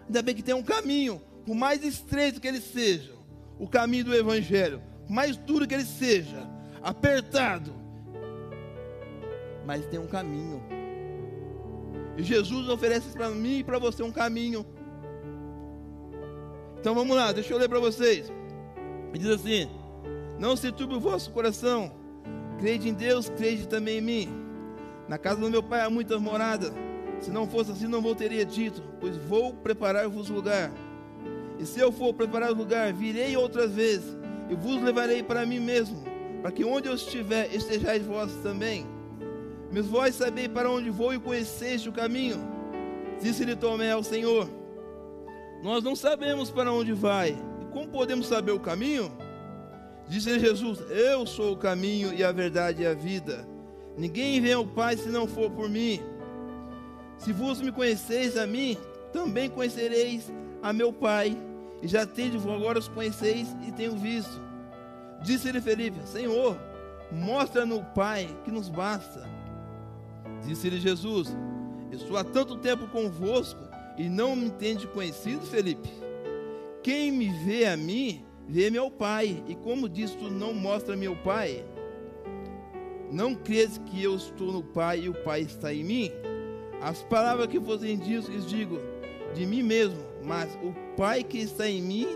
Ainda 0.05 0.21
bem 0.21 0.35
que 0.35 0.43
tem 0.43 0.53
um 0.53 0.63
caminho, 0.63 1.21
por 1.45 1.55
mais 1.55 1.83
estreito 1.83 2.39
que 2.39 2.47
ele 2.47 2.61
seja, 2.61 3.13
o 3.61 3.67
caminho 3.67 4.05
do 4.05 4.15
Evangelho, 4.15 4.81
mais 5.07 5.37
duro 5.37 5.67
que 5.67 5.75
ele 5.75 5.85
seja, 5.85 6.49
apertado, 6.81 7.71
mas 9.67 9.85
tem 9.85 9.99
um 9.99 10.07
caminho. 10.07 10.63
E 12.17 12.23
Jesus 12.23 12.67
oferece 12.67 13.09
para 13.09 13.29
mim 13.29 13.59
e 13.59 13.63
para 13.63 13.77
você 13.77 14.01
um 14.01 14.11
caminho. 14.11 14.65
Então 16.79 16.95
vamos 16.95 17.15
lá, 17.15 17.31
deixa 17.31 17.53
eu 17.53 17.59
ler 17.59 17.69
para 17.69 17.79
vocês. 17.79 18.33
Ele 19.09 19.19
diz 19.19 19.29
assim: 19.29 19.69
Não 20.39 20.55
se 20.55 20.71
turbe 20.71 20.95
o 20.95 20.99
vosso 20.99 21.29
coração, 21.29 21.91
crede 22.57 22.89
em 22.89 22.93
Deus, 22.95 23.29
crede 23.29 23.67
também 23.67 23.99
em 23.99 24.01
mim. 24.01 24.29
Na 25.07 25.19
casa 25.19 25.39
do 25.39 25.51
meu 25.51 25.61
pai 25.61 25.81
há 25.81 25.89
muitas 25.89 26.19
moradas. 26.19 26.73
Se 27.19 27.29
não 27.29 27.47
fosse 27.47 27.73
assim, 27.73 27.85
não 27.85 28.01
vou 28.01 28.15
teria 28.15 28.43
dito, 28.43 28.81
pois 28.99 29.15
vou 29.17 29.53
preparar-vos 29.53 30.29
lugar. 30.29 30.71
E 31.61 31.65
se 31.65 31.79
eu 31.79 31.91
for 31.91 32.13
preparar 32.13 32.51
o 32.51 32.55
lugar, 32.55 32.91
virei 32.91 33.37
outras 33.37 33.71
vezes 33.71 34.17
e 34.49 34.55
vos 34.55 34.81
levarei 34.81 35.21
para 35.21 35.45
mim 35.45 35.59
mesmo, 35.59 36.03
para 36.41 36.51
que 36.51 36.65
onde 36.65 36.89
eu 36.89 36.95
estiver, 36.95 37.53
estejais 37.53 38.05
vós 38.05 38.33
também. 38.43 38.85
Mas 39.71 39.85
vós 39.85 40.15
sabeis 40.15 40.47
para 40.47 40.69
onde 40.69 40.89
vou 40.89 41.13
e 41.13 41.19
conheceis 41.19 41.85
o 41.85 41.91
caminho. 41.91 42.37
Disse-lhe 43.21 43.55
Tomé 43.55 43.91
ao 43.91 44.03
Senhor: 44.03 44.49
nós 45.61 45.83
não 45.83 45.95
sabemos 45.95 46.49
para 46.49 46.73
onde 46.73 46.91
vai. 46.91 47.37
E 47.61 47.65
como 47.71 47.87
podemos 47.87 48.25
saber 48.25 48.51
o 48.51 48.59
caminho? 48.59 49.11
Disse 50.07 50.39
Jesus: 50.39 50.79
Eu 50.89 51.25
sou 51.25 51.53
o 51.53 51.57
caminho 51.57 52.13
e 52.13 52.23
a 52.23 52.31
verdade 52.31 52.81
e 52.81 52.87
a 52.87 52.93
vida. 52.93 53.47
Ninguém 53.95 54.41
vem 54.41 54.53
ao 54.53 54.65
Pai 54.65 54.97
se 54.97 55.09
não 55.09 55.27
for 55.27 55.51
por 55.51 55.69
mim. 55.69 56.01
Se 57.17 57.31
vos 57.31 57.61
me 57.61 57.71
conheceis 57.71 58.35
a 58.37 58.47
mim, 58.47 58.75
também 59.13 59.49
conhecereis 59.49 60.31
a 60.63 60.73
meu 60.73 60.91
Pai. 60.91 61.37
E 61.81 61.87
já 61.87 62.05
tenho 62.05 62.39
agora 62.53 62.79
os 62.79 62.87
conheceis 62.87 63.55
e 63.67 63.71
tenho 63.71 63.95
visto. 63.97 64.39
Disse-lhe 65.21 65.61
Felipe: 65.61 65.99
Senhor, 66.05 66.57
mostra-nos 67.11 67.79
o 67.79 67.83
Pai 67.83 68.27
que 68.43 68.51
nos 68.51 68.69
basta. 68.69 69.27
Disse-lhe 70.45 70.79
Jesus: 70.79 71.35
Estou 71.91 72.17
há 72.17 72.23
tanto 72.23 72.55
tempo 72.57 72.87
convosco 72.87 73.61
e 73.97 74.09
não 74.09 74.35
me 74.35 74.45
entende 74.45 74.87
conhecido, 74.87 75.45
Felipe? 75.45 75.89
Quem 76.83 77.11
me 77.11 77.29
vê 77.45 77.65
a 77.65 77.77
mim, 77.77 78.23
vê 78.47 78.69
meu 78.69 78.89
Pai. 78.89 79.43
E 79.47 79.55
como 79.55 79.89
diz 79.89 80.11
tu 80.11 80.29
não 80.29 80.53
mostra 80.53 80.95
meu 80.95 81.15
Pai? 81.15 81.63
Não 83.11 83.35
crês 83.35 83.77
que 83.77 84.01
eu 84.01 84.15
estou 84.15 84.51
no 84.51 84.63
Pai 84.63 85.01
e 85.01 85.09
o 85.09 85.13
Pai 85.13 85.41
está 85.41 85.73
em 85.73 85.83
mim? 85.83 86.11
As 86.81 87.03
palavras 87.03 87.47
que 87.47 87.59
vos 87.59 87.81
digo, 87.81 88.31
digo 88.47 88.79
de 89.35 89.45
mim 89.45 89.61
mesmo, 89.61 90.10
mas 90.23 90.53
o 90.63 90.73
Pai 90.95 91.23
que 91.23 91.39
está 91.39 91.67
em 91.67 91.81
mim 91.81 92.07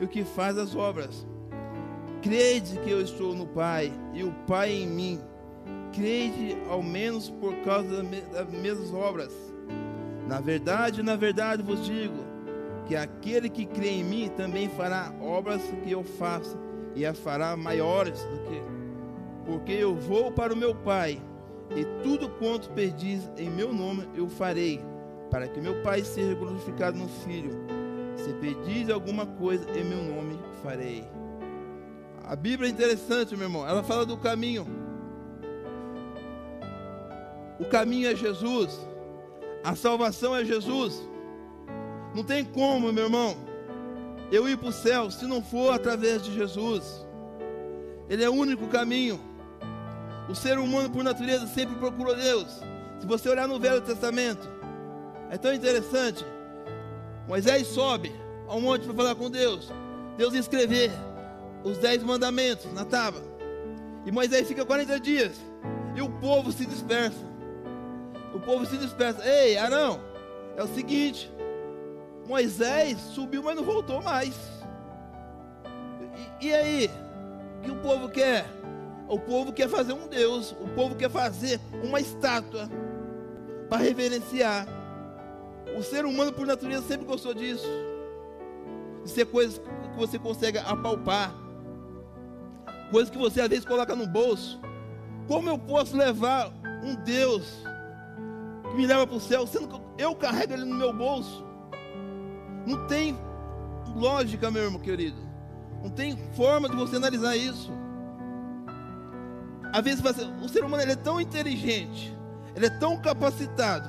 e 0.00 0.04
o 0.04 0.08
que 0.08 0.24
faz 0.24 0.58
as 0.58 0.74
obras. 0.74 1.26
Crede 2.22 2.78
que 2.80 2.90
eu 2.90 3.00
estou 3.00 3.34
no 3.34 3.46
Pai 3.46 3.92
e 4.12 4.22
o 4.22 4.32
Pai 4.46 4.72
em 4.72 4.86
mim. 4.86 5.20
Crede 5.92 6.56
ao 6.68 6.82
menos 6.82 7.30
por 7.30 7.54
causa 7.58 8.02
das 8.02 8.50
mesmas 8.50 8.92
obras 8.92 9.32
na 10.26 10.40
verdade, 10.40 11.02
na 11.02 11.16
verdade 11.16 11.62
vos 11.62 11.84
digo 11.84 12.24
que 12.86 12.96
aquele 12.96 13.48
que 13.48 13.66
crê 13.66 13.90
em 13.90 14.04
mim 14.04 14.30
também 14.36 14.68
fará 14.68 15.12
obras 15.20 15.62
que 15.82 15.92
eu 15.92 16.02
faço 16.02 16.58
e 16.94 17.04
as 17.04 17.18
fará 17.18 17.56
maiores 17.56 18.22
do 18.24 18.38
que 18.40 18.62
porque 19.44 19.72
eu 19.72 19.94
vou 19.94 20.32
para 20.32 20.54
o 20.54 20.56
meu 20.56 20.74
Pai 20.74 21.20
e 21.76 21.84
tudo 22.02 22.30
quanto 22.30 22.70
pedis 22.70 23.30
em 23.36 23.50
meu 23.50 23.72
nome 23.72 24.08
eu 24.14 24.28
farei 24.28 24.80
para 25.34 25.48
que 25.48 25.60
meu 25.60 25.82
Pai 25.82 26.04
seja 26.04 26.32
glorificado 26.32 26.96
no 26.96 27.08
Filho. 27.08 27.50
Se 28.14 28.32
pedis 28.34 28.88
alguma 28.88 29.26
coisa 29.26 29.68
em 29.76 29.82
meu 29.82 30.00
nome 30.00 30.38
farei. 30.62 31.04
A 32.22 32.36
Bíblia 32.36 32.68
é 32.68 32.70
interessante, 32.70 33.36
meu 33.36 33.48
irmão. 33.48 33.66
Ela 33.66 33.82
fala 33.82 34.06
do 34.06 34.16
caminho. 34.16 34.64
O 37.58 37.64
caminho 37.64 38.12
é 38.12 38.14
Jesus. 38.14 38.78
A 39.64 39.74
salvação 39.74 40.36
é 40.36 40.44
Jesus. 40.44 41.02
Não 42.14 42.22
tem 42.22 42.44
como, 42.44 42.92
meu 42.92 43.06
irmão, 43.06 43.34
eu 44.30 44.48
ir 44.48 44.56
para 44.56 44.68
o 44.68 44.72
céu 44.72 45.10
se 45.10 45.26
não 45.26 45.42
for 45.42 45.74
através 45.74 46.22
de 46.22 46.32
Jesus. 46.32 47.04
Ele 48.08 48.22
é 48.22 48.30
o 48.30 48.34
único 48.34 48.68
caminho. 48.68 49.18
O 50.28 50.34
ser 50.36 50.60
humano, 50.60 50.90
por 50.90 51.02
natureza, 51.02 51.48
sempre 51.48 51.74
procura 51.74 52.14
Deus. 52.14 52.60
Se 53.00 53.06
você 53.06 53.28
olhar 53.28 53.48
no 53.48 53.58
Velho 53.58 53.80
Testamento, 53.80 54.53
é 55.30 55.38
tão 55.38 55.52
interessante. 55.52 56.24
Moisés 57.26 57.66
sobe 57.66 58.12
ao 58.46 58.60
monte 58.60 58.84
para 58.84 58.94
falar 58.94 59.14
com 59.14 59.30
Deus. 59.30 59.70
Deus 60.16 60.34
escrever 60.34 60.90
os 61.62 61.78
dez 61.78 62.02
mandamentos 62.02 62.72
na 62.72 62.84
tábua. 62.84 63.22
E 64.04 64.12
Moisés 64.12 64.46
fica 64.46 64.64
40 64.64 65.00
dias. 65.00 65.36
E 65.96 66.02
o 66.02 66.08
povo 66.08 66.52
se 66.52 66.66
dispersa 66.66 67.34
o 68.34 68.40
povo 68.40 68.66
se 68.66 68.76
dispersa. 68.76 69.24
Ei, 69.24 69.56
Arão, 69.56 70.00
é 70.56 70.62
o 70.62 70.66
seguinte: 70.66 71.30
Moisés 72.26 72.98
subiu, 72.98 73.42
mas 73.42 73.54
não 73.54 73.62
voltou 73.62 74.02
mais. 74.02 74.34
E, 76.40 76.46
e 76.46 76.54
aí? 76.54 76.90
O 77.58 77.62
que 77.62 77.70
o 77.70 77.76
povo 77.76 78.08
quer? 78.08 78.44
O 79.08 79.18
povo 79.18 79.52
quer 79.52 79.68
fazer 79.68 79.92
um 79.92 80.08
Deus, 80.08 80.52
o 80.52 80.68
povo 80.74 80.96
quer 80.96 81.10
fazer 81.10 81.60
uma 81.82 82.00
estátua 82.00 82.68
para 83.68 83.82
reverenciar. 83.82 84.66
O 85.76 85.82
ser 85.82 86.04
humano, 86.04 86.32
por 86.32 86.46
natureza, 86.46 86.86
sempre 86.86 87.06
gostou 87.06 87.34
disso. 87.34 87.66
De 89.02 89.10
ser 89.10 89.26
coisas 89.26 89.58
que 89.58 89.98
você 89.98 90.18
consegue 90.18 90.58
apalpar, 90.58 91.34
coisas 92.90 93.10
que 93.10 93.18
você 93.18 93.40
às 93.40 93.48
vezes 93.48 93.64
coloca 93.64 93.94
no 93.94 94.06
bolso. 94.06 94.60
Como 95.26 95.48
eu 95.48 95.58
posso 95.58 95.96
levar 95.96 96.52
um 96.82 96.94
Deus 96.96 97.62
que 98.70 98.76
me 98.76 98.86
leva 98.86 99.06
para 99.06 99.16
o 99.16 99.20
céu, 99.20 99.46
sendo 99.46 99.68
que 99.68 100.02
eu 100.02 100.14
carrego 100.14 100.52
ele 100.52 100.64
no 100.64 100.74
meu 100.74 100.92
bolso. 100.92 101.44
Não 102.66 102.86
tem 102.86 103.16
lógica, 103.94 104.50
meu 104.50 104.64
irmão 104.64 104.80
querido. 104.80 105.18
Não 105.82 105.90
tem 105.90 106.16
forma 106.34 106.68
de 106.68 106.76
você 106.76 106.96
analisar 106.96 107.36
isso. 107.36 107.70
Às 109.72 109.82
vezes 109.82 110.02
o 110.42 110.48
ser 110.48 110.64
humano 110.64 110.82
ele 110.82 110.92
é 110.92 110.96
tão 110.96 111.20
inteligente, 111.20 112.16
ele 112.54 112.66
é 112.66 112.70
tão 112.70 112.96
capacitado, 112.96 113.88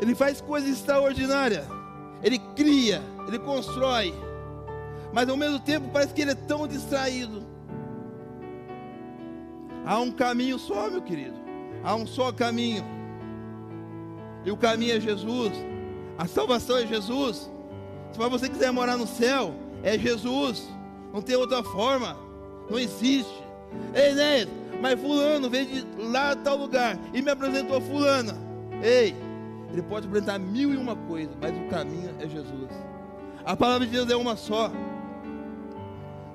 ele 0.00 0.14
faz 0.14 0.40
coisas 0.40 0.70
extraordinárias, 0.70 1.66
ele 2.22 2.38
cria, 2.56 3.02
ele 3.26 3.38
constrói, 3.38 4.14
mas 5.12 5.28
ao 5.28 5.36
mesmo 5.36 5.58
tempo 5.58 5.88
parece 5.92 6.12
que 6.12 6.22
ele 6.22 6.32
é 6.32 6.34
tão 6.34 6.66
distraído. 6.66 7.46
Há 9.84 9.98
um 10.00 10.10
caminho 10.10 10.58
só, 10.58 10.90
meu 10.90 11.00
querido. 11.00 11.36
Há 11.82 11.94
um 11.94 12.06
só 12.06 12.30
caminho. 12.30 12.84
E 14.44 14.50
o 14.50 14.56
caminho 14.56 14.96
é 14.96 15.00
Jesus. 15.00 15.52
A 16.18 16.26
salvação 16.26 16.76
é 16.76 16.86
Jesus. 16.86 17.50
Se 18.12 18.18
você 18.18 18.48
quiser 18.48 18.70
morar 18.70 18.96
no 18.96 19.06
céu, 19.06 19.54
é 19.82 19.98
Jesus. 19.98 20.68
Não 21.12 21.22
tem 21.22 21.36
outra 21.36 21.62
forma. 21.62 22.16
Não 22.68 22.78
existe. 22.78 23.42
Ei, 23.94 24.10
Enéas, 24.10 24.48
mas 24.80 25.00
fulano 25.00 25.48
veio 25.48 25.66
de 25.66 25.86
lá 26.02 26.36
tal 26.36 26.56
lugar 26.56 26.98
e 27.14 27.22
me 27.22 27.30
apresentou 27.30 27.80
fulana. 27.80 28.36
Ei, 28.82 29.14
ele 29.70 29.82
pode 29.82 30.06
apresentar 30.06 30.38
mil 30.38 30.72
e 30.72 30.76
uma 30.76 30.96
coisas, 30.96 31.34
mas 31.40 31.56
o 31.56 31.68
caminho 31.68 32.14
é 32.18 32.28
Jesus. 32.28 32.70
A 33.44 33.56
palavra 33.56 33.86
de 33.86 33.92
Deus 33.92 34.10
é 34.10 34.16
uma 34.16 34.36
só. 34.36 34.70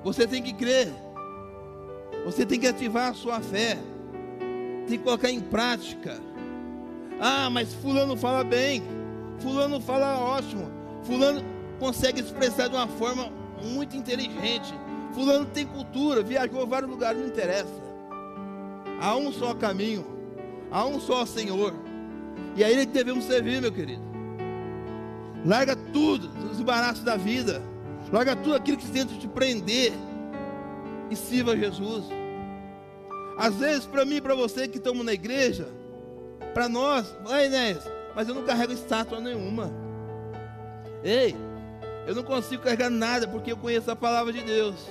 Você 0.02 0.26
tem 0.26 0.42
que 0.42 0.52
crer. 0.52 0.92
Você 2.24 2.46
tem 2.46 2.58
que 2.58 2.66
ativar 2.66 3.10
a 3.10 3.14
sua 3.14 3.40
fé. 3.40 3.78
Tem 4.86 4.98
que 4.98 5.04
colocar 5.04 5.30
em 5.30 5.40
prática. 5.40 6.20
Ah, 7.20 7.48
mas 7.50 7.74
fulano 7.74 8.16
fala 8.16 8.44
bem. 8.44 8.82
Fulano 9.38 9.80
fala 9.80 10.18
ótimo. 10.18 10.70
Fulano 11.02 11.42
consegue 11.78 12.20
expressar 12.20 12.68
de 12.68 12.76
uma 12.76 12.88
forma 12.88 13.30
muito 13.62 13.96
inteligente. 13.96 14.74
Fulano 15.12 15.46
tem 15.46 15.66
cultura, 15.66 16.22
viajou 16.22 16.62
a 16.62 16.64
vários 16.64 16.90
lugares, 16.90 17.20
não 17.20 17.28
interessa. 17.28 17.82
Há 19.00 19.14
um 19.16 19.32
só 19.32 19.54
caminho, 19.54 20.04
há 20.70 20.84
um 20.84 20.98
só 20.98 21.24
Senhor. 21.24 21.83
E 22.56 22.62
é 22.62 22.70
Ele 22.70 22.86
que 22.86 22.92
devemos 22.92 23.24
servir, 23.24 23.60
meu 23.60 23.72
querido. 23.72 24.02
Larga 25.44 25.76
tudo, 25.92 26.30
os 26.50 26.60
embaraços 26.60 27.02
da 27.02 27.16
vida. 27.16 27.62
Larga 28.12 28.36
tudo 28.36 28.54
aquilo 28.54 28.78
que 28.78 28.90
tenta 28.90 29.14
te 29.14 29.28
prender. 29.28 29.92
E 31.10 31.16
sirva 31.16 31.56
Jesus. 31.56 32.04
Às 33.36 33.54
vezes, 33.56 33.84
para 33.84 34.04
mim 34.04 34.16
e 34.16 34.20
para 34.20 34.34
você 34.34 34.68
que 34.68 34.78
estamos 34.78 35.04
na 35.04 35.12
igreja, 35.12 35.68
para 36.54 36.68
nós, 36.68 37.14
vai 37.24 37.46
Inés, 37.46 37.78
mas 38.14 38.28
eu 38.28 38.34
não 38.34 38.44
carrego 38.44 38.72
estátua 38.72 39.20
nenhuma. 39.20 39.72
Ei, 41.02 41.34
eu 42.06 42.14
não 42.14 42.22
consigo 42.22 42.62
carregar 42.62 42.90
nada 42.90 43.26
porque 43.26 43.50
eu 43.50 43.56
conheço 43.56 43.90
a 43.90 43.96
palavra 43.96 44.32
de 44.32 44.40
Deus. 44.40 44.88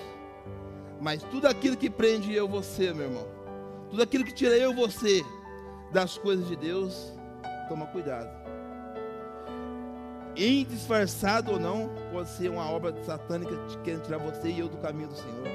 Mas 1.00 1.24
tudo 1.24 1.48
aquilo 1.48 1.78
que 1.78 1.90
prende 1.90 2.34
eu 2.34 2.48
você, 2.48 2.94
meu 2.94 3.06
irmão, 3.06 3.28
tudo 3.90 4.04
aquilo 4.04 4.26
que 4.26 4.34
tira 4.34 4.58
eu 4.58 4.74
você 4.74 5.24
das 5.92 6.18
coisas 6.18 6.48
de 6.48 6.56
Deus, 6.56 7.14
toma 7.74 7.88
cuidado. 7.88 8.30
Em 10.36 10.64
disfarçado 10.64 11.54
ou 11.54 11.60
não, 11.60 11.90
pode 12.12 12.30
ser 12.30 12.50
uma 12.50 12.70
obra 12.70 12.94
satânica 13.04 13.56
que 13.68 13.78
quer 13.80 14.00
tirar 14.00 14.20
você 14.20 14.50
e 14.50 14.60
eu 14.60 14.70
do 14.70 14.78
caminho 14.78 15.08
do 15.08 15.16
Senhor. 15.16 15.48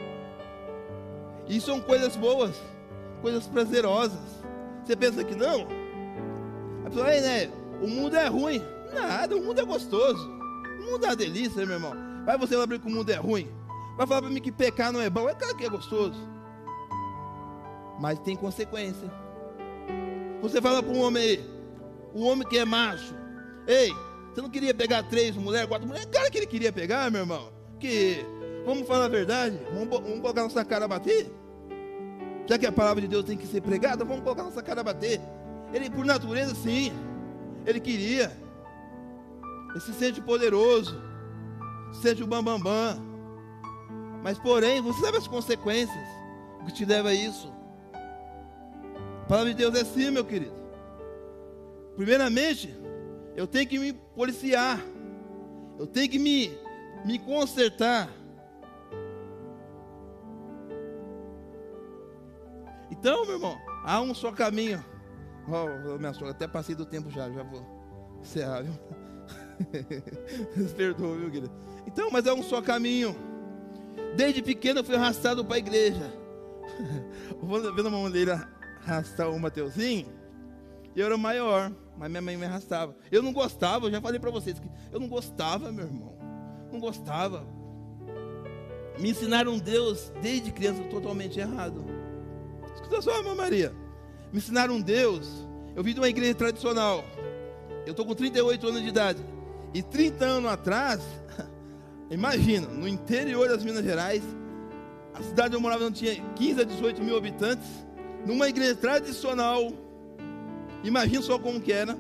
E 1.47 1.61
são 1.61 1.81
coisas 1.81 2.17
boas, 2.17 2.57
coisas 3.23 3.47
prazerosas. 3.47 4.19
Você 4.85 4.97
pensa 4.97 5.23
que 5.23 5.35
não? 5.35 5.67
A 6.85 6.91
pessoa, 6.91 7.07
né? 7.07 7.51
O 7.81 7.87
mundo 7.87 8.17
é 8.17 8.27
ruim. 8.27 8.63
Nada, 8.93 9.37
o 9.37 9.41
mundo 9.41 9.61
é 9.61 9.65
gostoso. 9.65 10.29
O 10.81 10.91
mundo 10.91 11.05
é 11.05 11.09
uma 11.11 11.17
delícia, 11.17 11.65
meu 11.65 11.77
irmão. 11.77 11.93
Vai 12.25 12.37
você 12.37 12.57
abrir 12.57 12.81
que 12.81 12.89
o 12.89 12.91
mundo 12.91 13.11
é 13.11 13.17
ruim. 13.17 13.49
Vai 13.97 14.07
falar 14.07 14.23
para 14.23 14.31
mim 14.31 14.41
que 14.41 14.53
pecar 14.53 14.93
não 14.93 15.01
é 15.01 15.09
bom. 15.09 15.29
É 15.29 15.35
claro 15.35 15.57
que 15.57 15.65
é 15.65 15.69
gostoso. 15.69 16.19
Mas 18.01 18.19
tem 18.21 18.37
consequência. 18.37 19.09
Você 20.41 20.61
fala 20.61 20.83
para 20.83 20.93
um 20.93 21.01
homem 21.01 21.23
aí, 21.23 21.58
o 22.15 22.25
homem 22.25 22.47
que 22.47 22.59
é 22.59 22.65
macho, 22.65 23.15
ei, 23.67 23.93
você 24.33 24.43
não 24.43 24.51
queria 24.51 24.75
pegar 24.75 25.03
três 25.05 25.37
mulheres, 25.37 25.69
quatro 25.69 25.87
mulheres? 25.87 26.09
Cara 26.11 26.31
que 26.31 26.39
ele 26.39 26.47
queria 26.47 26.73
pegar, 26.73 27.11
meu 27.11 27.23
irmão. 27.23 27.51
Que, 27.81 28.25
vamos 28.65 28.87
falar 28.87 29.07
a 29.07 29.09
verdade, 29.09 29.59
vamos, 29.73 30.21
colocar 30.21 30.43
nossa 30.43 30.65
cara 30.65 30.85
a 30.85 30.89
bater. 30.89 31.31
Já 32.47 32.57
que 32.59 32.67
a 32.67 32.73
palavra 32.73 33.01
de 33.01 33.09
Deus 33.09 33.25
tem 33.25 33.37
que 33.37 33.47
ser 33.47 33.61
pregada, 33.61 34.05
vamos 34.05 34.23
colocar 34.23 34.43
nossa 34.43 34.63
cara 34.63 34.81
a 34.81 34.85
bater. 34.85 35.21
Ele, 35.73 35.91
por 35.91 36.05
natureza, 36.05 36.55
sim, 36.55 36.93
ele 37.67 37.81
queria. 37.81 38.33
Ele 39.71 39.81
se 39.81 39.93
sente 39.93 40.21
poderoso, 40.21 41.01
se 41.93 42.03
sente 42.03 42.23
o 42.23 42.27
bambambam. 42.27 42.63
Bam, 42.63 42.95
bam. 42.97 43.09
Mas, 44.23 44.39
porém, 44.39 44.81
você 44.81 45.01
sabe 45.01 45.19
as 45.19 45.29
consequências 45.29 46.09
que 46.65 46.73
te 46.73 46.85
leva 46.85 47.11
a 47.11 47.15
isso. 47.15 47.53
A 49.23 49.27
palavra 49.29 49.51
de 49.51 49.57
Deus 49.57 49.75
é 49.75 49.83
assim, 49.83 50.11
meu 50.11 50.25
querido. 50.25 50.58
Primeiramente, 51.99 52.73
eu 53.35 53.45
tenho 53.45 53.67
que 53.67 53.77
me 53.77 53.93
policiar. 53.93 54.81
Eu 55.77 55.85
tenho 55.85 56.09
que 56.09 56.17
me, 56.17 56.57
me 57.05 57.19
consertar. 57.19 58.09
Então, 62.89 63.27
meu 63.27 63.35
irmão, 63.35 63.59
há 63.85 64.01
um 64.01 64.15
só 64.15 64.31
caminho. 64.31 64.85
Oh, 65.49 65.99
minha 65.99 66.13
sogra, 66.13 66.31
até 66.31 66.47
passei 66.47 66.77
do 66.77 66.87
tempo 66.87 67.11
já, 67.11 67.29
já 67.33 67.43
vou 67.43 67.67
encerrar? 68.21 68.63
Perdoa, 70.77 71.17
viu, 71.17 71.31
querido? 71.33 71.53
Então, 71.85 72.11
mas 72.13 72.27
é 72.27 72.33
um 72.33 72.45
só 72.45 72.63
caminho. 72.63 73.17
Desde 74.15 74.41
pequeno 74.41 74.81
eu 74.81 74.85
fui 74.85 74.95
arrastado 74.95 75.45
para 75.45 75.57
a 75.57 75.59
igreja. 75.59 76.13
Vendo 77.75 77.89
a 77.89 77.91
mão 77.91 78.09
dele 78.09 78.31
arrastar 78.87 79.29
o 79.29 79.41
Mateuzinho, 79.41 80.07
eu 80.95 81.05
era 81.05 81.19
maior 81.19 81.73
mas 81.99 82.09
minha 82.09 82.23
mãe 82.23 82.37
me 82.37 82.47
arrastava. 82.47 82.97
Eu 83.11 83.23
não 83.23 83.33
gostava, 83.33 83.87
eu 83.87 83.91
já 83.91 84.01
falei 84.01 84.21
para 84.21 84.31
vocês 84.31 84.59
que 84.59 84.71
eu 84.93 85.01
não 85.01 85.09
gostava, 85.09 85.73
meu 85.73 85.85
irmão. 85.85 86.15
Não 86.73 86.79
gostava. 86.79 87.45
Me 88.99 89.11
ensinaram 89.11 89.59
Deus 89.59 90.13
desde 90.23 90.53
criança 90.53 90.83
totalmente 90.85 91.39
errado. 91.41 91.85
Escuta 92.75 93.03
só, 93.03 93.19
irmã 93.19 93.35
Maria. 93.35 93.75
Me 94.33 94.39
ensinaram 94.39 94.81
Deus. 94.81 95.29
Eu 95.75 95.83
vim 95.83 95.93
de 95.93 96.01
uma 96.01 96.09
igreja 96.09 96.35
tradicional. 96.35 97.05
Eu 97.85 97.91
estou 97.91 98.07
com 98.07 98.15
38 98.15 98.69
anos 98.69 98.83
de 98.83 98.89
idade. 98.89 99.25
E 99.75 99.83
30 99.83 100.25
anos 100.25 100.51
atrás, 100.51 101.01
imagina, 102.11 102.69
no 102.69 102.87
interior 102.87 103.49
das 103.49 103.65
Minas 103.65 103.85
Gerais, 103.85 104.23
a 105.15 105.23
cidade 105.23 105.49
onde 105.49 105.57
eu 105.57 105.61
morava 105.61 105.83
não 105.83 105.93
tinha 105.93 106.15
15 106.15 106.61
a 106.61 106.65
18 106.65 107.03
mil 107.03 107.17
habitantes, 107.17 107.69
numa 108.25 108.49
igreja 108.49 108.77
tradicional 108.77 109.73
Imagina 110.85 111.23
só 111.23 111.39
como 111.39 111.61
que 111.61 111.73
era. 111.73 111.97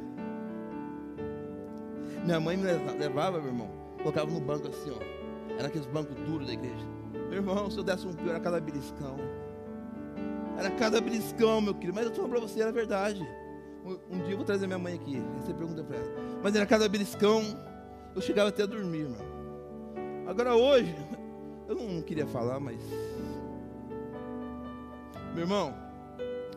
Minha 2.24 2.40
mãe 2.40 2.56
me 2.56 2.64
levava, 2.98 3.38
meu 3.38 3.48
irmão, 3.48 3.70
colocava 3.98 4.30
no 4.30 4.40
banco 4.40 4.68
assim, 4.68 4.90
ó. 4.90 5.18
Era 5.58 5.68
aqueles 5.68 5.86
bancos 5.86 6.14
duros 6.26 6.46
da 6.46 6.52
igreja. 6.52 6.86
Meu 7.28 7.38
irmão, 7.38 7.70
se 7.70 7.78
eu 7.78 7.82
desse 7.82 8.06
um 8.06 8.12
pio, 8.12 8.30
era 8.30 8.40
cada 8.40 8.60
beliscão. 8.60 9.16
Era 10.58 10.70
cada 10.70 11.00
beliscão, 11.00 11.60
meu 11.60 11.74
querido. 11.74 11.94
Mas 11.94 12.04
eu 12.04 12.10
estou 12.10 12.28
para 12.28 12.40
você, 12.40 12.60
era 12.60 12.72
verdade. 12.72 13.26
Um, 13.84 14.16
um, 14.16 14.22
dia 14.22 14.32
eu 14.32 14.36
vou 14.36 14.44
trazer 14.44 14.66
minha 14.66 14.78
mãe 14.78 14.94
aqui. 14.94 15.20
Você 15.40 15.52
pergunta 15.52 15.82
para 15.82 15.96
ela. 15.96 16.08
Mas 16.42 16.54
era 16.54 16.66
cada 16.66 16.88
beliscão. 16.88 17.42
Eu 18.14 18.20
chegava 18.20 18.48
até 18.48 18.62
a 18.62 18.66
dormir, 18.66 19.00
irmão. 19.00 19.26
Agora 20.26 20.54
hoje, 20.54 20.94
eu 21.68 21.74
não 21.74 22.02
queria 22.02 22.26
falar, 22.26 22.60
mas. 22.60 22.80
Meu 25.34 25.44
irmão, 25.44 25.74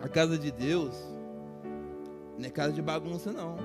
a 0.01 0.07
casa 0.07 0.38
de 0.38 0.51
Deus 0.51 1.11
não 2.41 2.47
é 2.47 2.49
casa 2.49 2.73
de 2.73 2.82
bagunça, 2.82 3.32
não. 3.32 3.56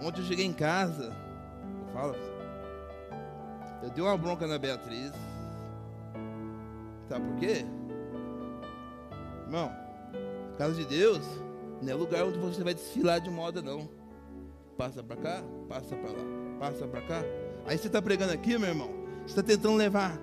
Ontem 0.00 0.20
eu 0.20 0.26
cheguei 0.26 0.46
em 0.46 0.52
casa, 0.52 1.12
eu 1.80 1.92
falo, 1.92 2.14
eu 3.82 3.90
dei 3.90 4.02
uma 4.02 4.16
bronca 4.16 4.46
na 4.46 4.58
Beatriz. 4.58 5.12
Sabe 7.08 7.26
por 7.26 7.36
quê? 7.36 7.66
Irmão, 9.44 9.72
casa 10.56 10.74
de 10.74 10.84
Deus 10.84 11.20
não 11.82 11.90
é 11.92 11.94
lugar 11.94 12.24
onde 12.24 12.38
você 12.38 12.62
vai 12.62 12.74
desfilar 12.74 13.20
de 13.20 13.28
moda, 13.28 13.60
não. 13.60 13.88
Passa 14.76 15.02
para 15.02 15.16
cá, 15.16 15.42
passa 15.68 15.96
para 15.96 16.10
lá, 16.10 16.24
passa 16.60 16.86
para 16.86 17.00
cá. 17.02 17.22
Aí 17.66 17.76
você 17.76 17.88
está 17.88 18.00
pregando 18.00 18.32
aqui, 18.32 18.56
meu 18.56 18.68
irmão. 18.68 18.90
Você 19.22 19.40
está 19.40 19.42
tentando 19.42 19.76
levar 19.76 20.18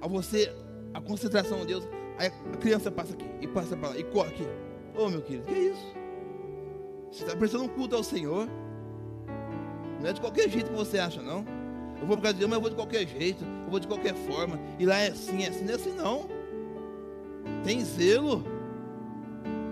a 0.00 0.08
você 0.08 0.54
a 0.94 1.00
concentração 1.00 1.60
de 1.60 1.66
Deus. 1.66 1.84
Aí 2.18 2.28
a 2.28 2.56
criança 2.56 2.90
passa 2.90 3.12
aqui 3.12 3.26
e 3.40 3.46
passa 3.46 3.76
para 3.76 3.90
lá 3.90 3.98
e 3.98 4.04
corre 4.04 4.30
aqui. 4.30 4.44
Ô 4.96 5.04
oh, 5.04 5.10
meu 5.10 5.20
querido, 5.20 5.46
que 5.46 5.54
é 5.54 5.58
isso? 5.58 6.03
Você 7.14 7.22
está 7.22 7.36
prestando 7.36 7.62
um 7.62 7.68
culto 7.68 7.94
ao 7.94 8.02
Senhor. 8.02 8.48
Não 10.00 10.10
é 10.10 10.12
de 10.12 10.20
qualquer 10.20 10.50
jeito 10.50 10.68
que 10.68 10.76
você 10.76 10.98
acha, 10.98 11.22
não. 11.22 11.44
Eu 12.00 12.08
vou 12.08 12.16
para 12.16 12.22
casa 12.22 12.34
de 12.34 12.40
Deus, 12.40 12.50
mas 12.50 12.56
eu 12.56 12.60
vou 12.60 12.70
de 12.70 12.76
qualquer 12.76 13.06
jeito. 13.06 13.44
Eu 13.44 13.70
vou 13.70 13.78
de 13.78 13.86
qualquer 13.86 14.14
forma. 14.14 14.58
E 14.80 14.84
lá 14.84 14.98
é 14.98 15.10
assim, 15.10 15.44
é 15.44 15.48
assim, 15.48 15.64
não 15.64 15.72
é 15.72 15.76
assim, 15.76 15.92
não. 15.92 16.26
Tem 17.62 17.84
zelo. 17.84 18.44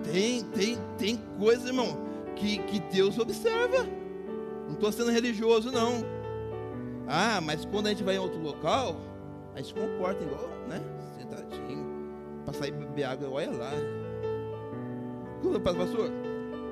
Tem, 0.09 0.41
tem, 0.41 0.77
tem 0.97 1.19
coisa, 1.37 1.67
irmão, 1.67 1.97
que, 2.33 2.59
que 2.59 2.79
Deus 2.79 3.19
observa. 3.19 3.85
Não 4.65 4.75
estou 4.75 4.89
sendo 4.93 5.11
religioso, 5.11 5.69
não. 5.69 5.95
Ah, 7.05 7.41
mas 7.41 7.65
quando 7.65 7.87
a 7.87 7.89
gente 7.89 8.03
vai 8.03 8.15
em 8.15 8.19
outro 8.19 8.41
local, 8.41 8.95
a 9.53 9.61
gente 9.61 9.73
comporta 9.73 10.23
igual, 10.23 10.47
né? 10.69 10.81
Sentadinho. 11.19 11.85
Para 12.45 12.53
sair 12.53 12.71
beber 12.71 13.03
água, 13.03 13.29
olha 13.29 13.51
lá. 13.51 13.71
Pastor, 15.61 16.09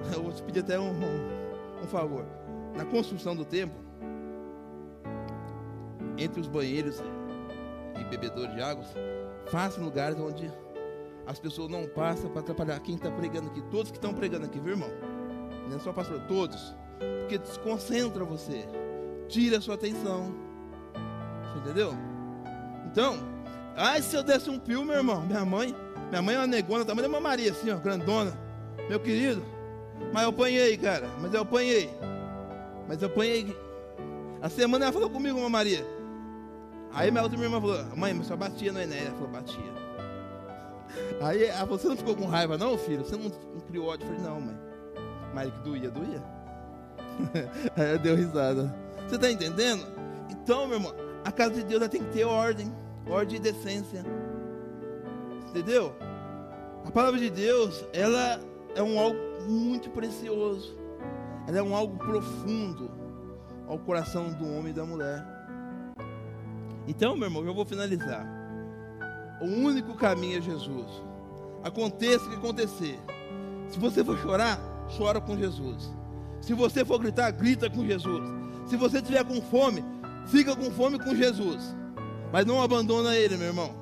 eu 0.13 0.23
vou 0.23 0.31
te 0.31 0.41
pedir 0.43 0.59
até 0.59 0.79
um, 0.79 0.91
um, 0.91 1.83
um 1.83 1.87
favor. 1.87 2.25
Na 2.75 2.85
construção 2.85 3.35
do 3.35 3.45
templo, 3.45 3.77
entre 6.17 6.39
os 6.39 6.47
banheiros 6.47 7.01
e 7.99 8.03
bebedores 8.05 8.53
de 8.53 8.61
águas, 8.61 8.87
faça 9.47 9.79
lugares 9.81 10.17
onde 10.19 10.51
as 11.27 11.39
pessoas 11.39 11.69
não 11.69 11.87
passam 11.87 12.29
para 12.29 12.41
atrapalhar 12.41 12.79
quem 12.79 12.95
está 12.95 13.11
pregando 13.11 13.49
aqui. 13.49 13.61
Todos 13.69 13.91
que 13.91 13.97
estão 13.97 14.13
pregando 14.13 14.45
aqui, 14.45 14.59
viu, 14.59 14.71
irmão? 14.71 14.89
Não 15.69 15.77
é 15.77 15.79
só 15.79 15.91
pastor, 15.91 16.19
todos. 16.27 16.75
Porque 17.19 17.37
desconcentra 17.37 18.23
você, 18.23 18.65
tira 19.27 19.57
a 19.57 19.61
sua 19.61 19.75
atenção. 19.75 20.33
Você 21.43 21.59
entendeu? 21.59 21.93
Então, 22.85 23.17
Ai, 23.75 24.01
se 24.01 24.15
eu 24.15 24.23
desse 24.23 24.49
um 24.49 24.59
pio, 24.59 24.83
meu 24.83 24.95
irmão, 24.95 25.21
minha 25.25 25.45
mãe, 25.45 25.75
minha 26.09 26.21
mãe 26.21 26.35
é 26.35 26.39
uma 26.39 26.47
negona, 26.47 26.83
tamanho 26.83 27.09
da 27.09 27.19
Maria, 27.19 27.51
assim, 27.51 27.71
ó, 27.71 27.77
grandona. 27.77 28.37
Meu 28.89 28.99
querido, 28.99 29.43
mas 30.13 30.23
eu 30.23 30.29
apanhei, 30.29 30.77
cara, 30.77 31.07
mas 31.19 31.33
eu 31.33 31.41
apanhei. 31.41 31.89
Mas 32.87 33.01
eu 33.01 33.07
apanhei. 33.07 33.55
A 34.41 34.49
semana 34.49 34.85
ela 34.85 34.93
falou 34.93 35.09
comigo, 35.09 35.39
uma 35.39 35.49
Maria. 35.49 35.85
Aí 36.93 37.09
minha 37.09 37.23
outra 37.23 37.37
minha 37.37 37.47
irmã 37.47 37.61
falou, 37.61 37.95
mãe, 37.95 38.13
mas 38.13 38.27
só 38.27 38.35
batia 38.35 38.71
no 38.71 38.81
Enéia. 38.81 39.07
Ela 39.07 39.13
falou, 39.13 39.29
batia. 39.29 39.73
Aí 41.21 41.43
ela 41.45 41.59
falou, 41.59 41.79
você 41.79 41.87
não 41.87 41.97
ficou 41.97 42.15
com 42.15 42.25
raiva, 42.25 42.57
não, 42.57 42.77
filho? 42.77 43.05
Você 43.05 43.15
não, 43.15 43.29
não 43.53 43.61
criou 43.61 43.87
ódio? 43.87 44.07
Eu 44.07 44.15
falei, 44.15 44.29
não, 44.29 44.41
mãe. 44.41 44.57
Mas 45.33 45.53
que 45.53 45.59
doía, 45.59 45.89
doía. 45.89 46.23
Aí 47.77 47.89
ela 47.89 47.97
deu 47.97 48.15
risada. 48.15 48.75
Você 49.07 49.15
está 49.15 49.31
entendendo? 49.31 49.85
Então, 50.29 50.67
meu 50.67 50.77
irmão, 50.77 50.93
a 51.23 51.31
casa 51.31 51.53
de 51.53 51.63
Deus 51.63 51.87
tem 51.87 52.03
que 52.03 52.11
ter 52.11 52.25
ordem, 52.25 52.73
ordem 53.07 53.37
e 53.37 53.39
decência. 53.39 54.03
Entendeu? 55.49 55.95
A 56.85 56.91
palavra 56.91 57.19
de 57.19 57.29
Deus, 57.29 57.85
ela 57.93 58.39
é 58.75 58.81
um 58.81 58.99
algo 58.99 59.30
muito 59.47 59.89
precioso. 59.89 60.75
Ela 61.47 61.59
é 61.59 61.63
um 61.63 61.75
algo 61.75 61.97
profundo 61.97 62.91
ao 63.67 63.79
coração 63.79 64.31
do 64.33 64.45
homem 64.45 64.71
e 64.71 64.73
da 64.73 64.85
mulher. 64.85 65.25
Então, 66.87 67.15
meu 67.15 67.27
irmão, 67.27 67.45
eu 67.45 67.53
vou 67.53 67.65
finalizar. 67.65 68.25
O 69.41 69.45
único 69.45 69.95
caminho 69.95 70.37
é 70.37 70.41
Jesus. 70.41 70.87
Aconteça 71.63 72.25
o 72.25 72.29
que 72.29 72.35
acontecer. 72.35 72.99
Se 73.69 73.79
você 73.79 74.03
for 74.03 74.17
chorar, 74.17 74.59
chora 74.97 75.21
com 75.21 75.37
Jesus. 75.37 75.91
Se 76.41 76.53
você 76.53 76.83
for 76.83 76.99
gritar, 76.99 77.31
grita 77.31 77.69
com 77.69 77.85
Jesus. 77.85 78.21
Se 78.67 78.75
você 78.75 79.01
tiver 79.01 79.23
com 79.23 79.41
fome, 79.41 79.83
fica 80.27 80.55
com 80.55 80.71
fome 80.71 80.99
com 80.99 81.15
Jesus. 81.15 81.75
Mas 82.31 82.45
não 82.45 82.61
abandona 82.61 83.15
ele, 83.15 83.37
meu 83.37 83.47
irmão. 83.47 83.73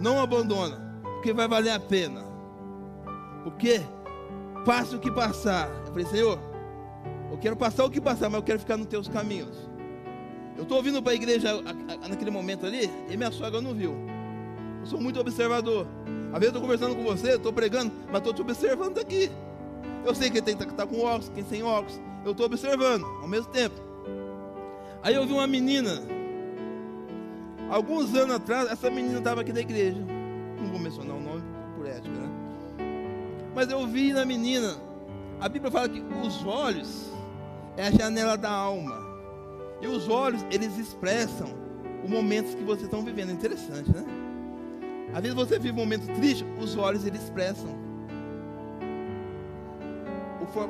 Não 0.00 0.20
abandona, 0.20 0.76
porque 1.02 1.32
vai 1.32 1.48
valer 1.48 1.70
a 1.70 1.80
pena. 1.80 2.22
Porque 3.44 3.80
passe 4.66 4.96
o 4.96 4.98
que 4.98 5.10
passar. 5.10 5.70
Eu 5.86 5.92
falei, 5.92 6.06
Senhor, 6.06 6.38
eu 7.30 7.38
quero 7.38 7.56
passar 7.56 7.84
o 7.84 7.90
que 7.90 8.00
passar, 8.00 8.28
mas 8.28 8.40
eu 8.40 8.42
quero 8.42 8.58
ficar 8.58 8.76
nos 8.76 8.88
teus 8.88 9.06
caminhos. 9.06 9.56
Eu 10.56 10.64
estou 10.64 10.78
ouvindo 10.78 11.00
para 11.00 11.12
a 11.12 11.14
igreja 11.14 11.62
naquele 12.08 12.32
momento 12.32 12.66
ali, 12.66 12.90
e 13.08 13.16
minha 13.16 13.30
sogra 13.30 13.60
não 13.60 13.72
viu. 13.72 13.94
Eu 14.80 14.86
sou 14.86 15.00
muito 15.00 15.20
observador. 15.20 15.86
Às 16.32 16.40
vezes 16.40 16.46
eu 16.46 16.48
estou 16.48 16.62
conversando 16.62 16.96
com 16.96 17.04
você, 17.04 17.36
estou 17.36 17.52
pregando, 17.52 17.92
mas 18.08 18.16
estou 18.16 18.34
te 18.34 18.42
observando 18.42 18.94
daqui. 18.94 19.30
Eu 20.04 20.14
sei 20.14 20.30
que 20.30 20.42
tem 20.42 20.56
que 20.56 20.64
estar 20.64 20.86
com 20.86 21.00
óculos, 21.00 21.30
quem 21.32 21.44
sem 21.44 21.62
óculos. 21.62 22.00
Eu 22.24 22.32
estou 22.32 22.46
observando 22.46 23.04
ao 23.22 23.28
mesmo 23.28 23.46
tempo. 23.52 23.76
Aí 25.02 25.14
eu 25.14 25.24
vi 25.24 25.32
uma 25.32 25.46
menina. 25.46 26.02
Alguns 27.70 28.14
anos 28.14 28.36
atrás, 28.36 28.70
essa 28.70 28.90
menina 28.90 29.18
estava 29.18 29.42
aqui 29.42 29.52
da 29.52 29.60
igreja. 29.60 30.04
Não 30.60 30.70
vou 30.70 30.80
mencionar 30.80 31.15
Mas 33.56 33.70
eu 33.70 33.86
vi 33.86 34.12
na 34.12 34.22
menina. 34.22 34.76
A 35.40 35.48
Bíblia 35.48 35.70
fala 35.70 35.88
que 35.88 36.04
os 36.22 36.44
olhos 36.44 37.10
é 37.78 37.86
a 37.86 37.90
janela 37.90 38.36
da 38.36 38.50
alma. 38.50 39.02
E 39.80 39.86
os 39.86 40.10
olhos, 40.10 40.44
eles 40.50 40.76
expressam 40.76 41.48
os 42.04 42.10
momentos 42.10 42.54
que 42.54 42.62
vocês 42.62 42.84
estão 42.84 43.02
vivendo. 43.02 43.32
Interessante, 43.32 43.90
né? 43.90 44.04
Às 45.14 45.22
vezes 45.22 45.34
você 45.34 45.58
vive 45.58 45.72
um 45.72 45.76
momento 45.76 46.06
triste, 46.16 46.44
os 46.60 46.76
olhos 46.76 47.06
eles 47.06 47.22
expressam 47.22 47.74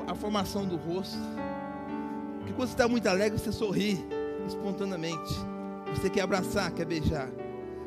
a 0.07 0.15
formação 0.15 0.65
do 0.65 0.77
rosto. 0.77 1.19
Porque 2.39 2.53
quando 2.53 2.69
você 2.69 2.75
está 2.75 2.87
muito 2.87 3.09
alegre, 3.09 3.37
você 3.37 3.51
sorri 3.51 3.99
espontaneamente. 4.47 5.35
Você 5.93 6.09
quer 6.09 6.21
abraçar, 6.21 6.71
quer 6.71 6.85
beijar. 6.85 7.29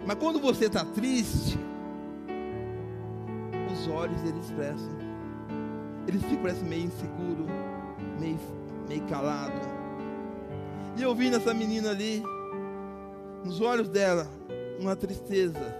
Mas 0.06 0.18
quando 0.18 0.40
você 0.40 0.66
está 0.66 0.84
triste, 0.84 1.58
os 3.80 3.88
olhos 3.88 4.22
eles 4.24 4.46
expressam. 4.46 4.92
Eles 6.08 6.22
ficam 6.24 6.42
parece 6.42 6.64
meio 6.64 6.86
inseguro, 6.86 7.46
meio, 8.20 8.40
meio 8.88 9.02
calado. 9.04 9.60
E 10.98 11.02
eu 11.02 11.16
vi 11.16 11.30
nessa 11.30 11.54
menina 11.54 11.92
ali, 11.92 12.24
nos 13.44 13.62
olhos 13.62 13.88
dela, 13.88 14.28
uma 14.80 14.96
tristeza. 14.96 15.76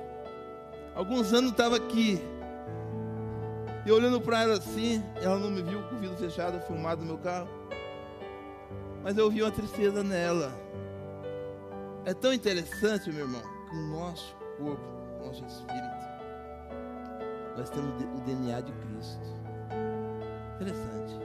Alguns 0.96 1.34
anos 1.34 1.52
estava 1.52 1.76
aqui, 1.76 2.22
e 3.86 3.92
olhando 3.92 4.22
para 4.22 4.44
ela 4.44 4.58
assim, 4.58 5.04
ela 5.22 5.40
não 5.40 5.50
me 5.50 5.62
viu 5.62 5.82
com 5.84 5.96
o 5.96 6.00
vidro 6.00 6.18
fechado, 6.18 6.62
filmado 6.62 7.02
no 7.02 7.08
meu 7.08 7.18
carro. 7.18 7.48
Mas 9.04 9.18
eu 9.18 9.32
vi 9.32 9.42
uma 9.42 9.52
tristeza 9.52 10.04
nela. 10.04 10.52
É 12.06 12.14
tão 12.14 12.34
interessante, 12.34 13.10
meu 13.12 13.26
irmão, 13.26 13.42
que 13.70 13.76
o 13.76 13.88
nosso 13.88 14.36
corpo, 14.58 14.82
nosso 15.26 15.46
espírito, 15.46 15.89
nós 17.58 17.70
temos 17.70 17.94
o 18.02 18.22
DNA 18.22 18.62
de 18.62 18.72
Cristo. 18.72 19.40
Interessante. 20.56 21.20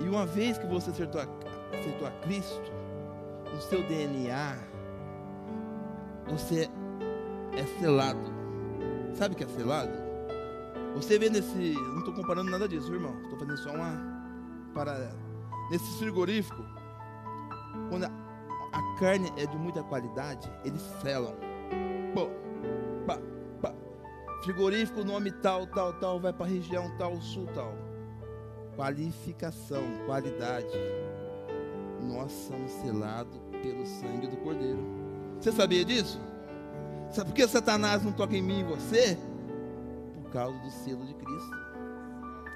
E 0.00 0.08
uma 0.08 0.26
vez 0.26 0.58
que 0.58 0.66
você 0.66 0.90
acertou 0.90 1.20
a, 1.20 1.24
acertou 1.76 2.06
a 2.06 2.10
Cristo, 2.22 2.72
no 3.52 3.60
seu 3.60 3.82
DNA, 3.86 4.58
você 6.28 6.68
é 7.56 7.80
selado. 7.80 8.32
Sabe 9.14 9.34
o 9.34 9.38
que 9.38 9.44
é 9.44 9.48
selado? 9.48 9.92
Você 10.94 11.18
vê 11.18 11.30
nesse. 11.30 11.74
Não 11.74 11.98
estou 11.98 12.14
comparando 12.14 12.50
nada 12.50 12.68
disso, 12.68 12.92
irmão. 12.92 13.14
Estou 13.22 13.38
fazendo 13.38 13.58
só 13.58 13.70
uma 13.70 14.12
paralela. 14.74 15.18
Nesse 15.70 15.98
frigorífico, 15.98 16.62
quando 17.88 18.04
a, 18.04 18.10
a, 18.72 18.98
carne 18.98 19.32
é 19.36 19.46
de 19.46 19.56
muita 19.56 19.82
qualidade, 19.82 20.50
eles 20.64 20.82
selam. 21.02 21.34
Pá. 22.14 22.41
Frigorífico, 24.42 25.04
nome 25.04 25.30
tal, 25.30 25.66
tal, 25.66 25.92
tal, 25.94 26.20
vai 26.20 26.32
para 26.32 26.46
a 26.46 26.48
região 26.48 26.90
tal, 26.98 27.20
sul, 27.20 27.46
tal. 27.54 27.74
Qualificação, 28.76 29.82
qualidade. 30.06 30.66
Nós 32.02 32.32
somos 32.32 32.70
selados 32.70 33.38
pelo 33.62 33.86
sangue 33.86 34.26
do 34.26 34.36
Cordeiro. 34.38 34.84
Você 35.40 35.52
sabia 35.52 35.84
disso? 35.84 36.20
Sabe 37.10 37.30
por 37.30 37.36
que 37.36 37.46
Satanás 37.46 38.02
não 38.02 38.12
toca 38.12 38.36
em 38.36 38.42
mim 38.42 38.60
e 38.60 38.64
você? 38.64 39.18
causa 40.32 40.58
do 40.58 40.70
selo 40.70 41.04
de 41.04 41.14
Cristo. 41.14 41.56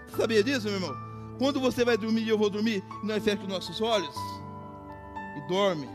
Você 0.08 0.16
sabia 0.16 0.42
disso, 0.42 0.66
meu 0.66 0.76
irmão? 0.76 0.96
Quando 1.38 1.60
você 1.60 1.84
vai 1.84 1.96
dormir 1.96 2.22
e 2.22 2.28
eu 2.28 2.38
vou 2.38 2.48
dormir, 2.48 2.82
e 3.02 3.06
nós 3.06 3.22
fechamos 3.22 3.46
nossos 3.46 3.80
olhos 3.80 4.16
e 5.36 5.48
dorme 5.48 5.88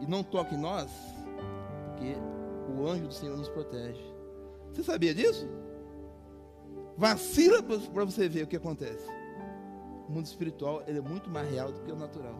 e 0.00 0.06
não 0.06 0.22
toca 0.22 0.54
em 0.54 0.58
nós, 0.58 0.90
porque 1.86 2.14
o 2.76 2.86
anjo 2.86 3.08
do 3.08 3.14
Senhor 3.14 3.36
nos 3.36 3.48
protege. 3.48 4.11
Você 4.72 4.82
sabia 4.82 5.14
disso? 5.14 5.48
Vacila 6.96 7.62
para 7.62 8.04
você 8.04 8.28
ver 8.28 8.44
o 8.44 8.46
que 8.46 8.56
acontece. 8.56 9.06
O 10.08 10.12
mundo 10.12 10.26
espiritual 10.26 10.82
ele 10.86 10.98
é 10.98 11.02
muito 11.02 11.30
mais 11.30 11.50
real 11.50 11.72
do 11.72 11.80
que 11.80 11.92
o 11.92 11.96
natural. 11.96 12.34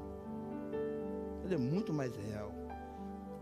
Ele 1.45 1.55
é 1.55 1.59
muito 1.59 1.93
mais 1.93 2.15
real. 2.29 2.53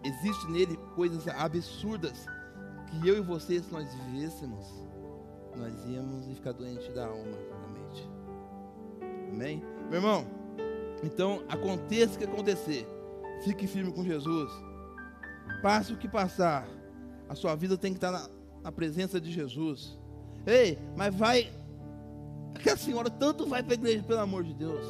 Existe 0.05 0.50
nele 0.50 0.76
coisas 0.94 1.26
absurdas 1.29 2.26
que 2.87 3.09
eu 3.09 3.18
e 3.18 3.20
você, 3.20 3.61
se 3.61 3.72
nós 3.72 3.88
vivêssemos, 3.94 4.66
nós 5.57 5.85
íamos 5.87 6.26
ficar 6.35 6.53
doente 6.53 6.90
da 6.92 7.07
alma, 7.07 7.24
da 7.24 7.68
mente. 7.68 8.11
Amém? 9.31 9.62
Meu 9.88 9.96
irmão, 9.96 10.26
então 11.03 11.42
aconteça 11.48 12.14
o 12.14 12.18
que 12.18 12.24
acontecer, 12.24 12.87
fique 13.44 13.66
firme 13.66 13.92
com 13.92 14.03
Jesus. 14.03 14.50
Passe 15.62 15.92
o 15.92 15.96
que 15.96 16.09
passar, 16.09 16.66
a 17.29 17.35
sua 17.35 17.55
vida 17.55 17.76
tem 17.76 17.92
que 17.92 17.98
estar 17.98 18.11
na, 18.11 18.29
na 18.62 18.70
presença 18.72 19.20
de 19.20 19.30
Jesus. 19.30 19.98
Ei, 20.46 20.78
mas 20.96 21.14
vai. 21.14 21.50
Aquela 22.54 22.76
senhora 22.76 23.10
tanto 23.10 23.46
vai 23.46 23.62
para 23.62 23.72
a 23.72 23.74
igreja, 23.74 24.02
pelo 24.02 24.20
amor 24.20 24.44
de 24.44 24.54
Deus. 24.54 24.84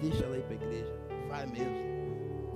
Deixa 0.00 0.24
ela 0.24 0.36
ir 0.36 0.42
para 0.42 0.52
a 0.52 0.56
igreja. 0.56 0.96
Vai 1.28 1.46
mesmo. 1.46 1.74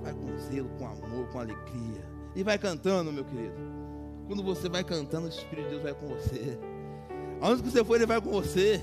Vai 0.01 0.13
com 0.13 0.37
zelo, 0.37 0.69
com 0.77 0.87
amor, 0.87 1.27
com 1.31 1.39
alegria. 1.39 2.03
E 2.35 2.43
vai 2.43 2.57
cantando, 2.57 3.11
meu 3.11 3.25
querido. 3.25 3.55
Quando 4.27 4.43
você 4.43 4.69
vai 4.69 4.83
cantando, 4.83 5.25
o 5.25 5.29
Espírito 5.29 5.63
de 5.63 5.69
Deus 5.71 5.83
vai 5.83 5.93
com 5.93 6.07
você. 6.07 6.57
Aonde 7.41 7.63
que 7.63 7.71
você 7.71 7.83
for, 7.83 7.95
ele 7.95 8.05
vai 8.05 8.21
com 8.21 8.29
você. 8.29 8.79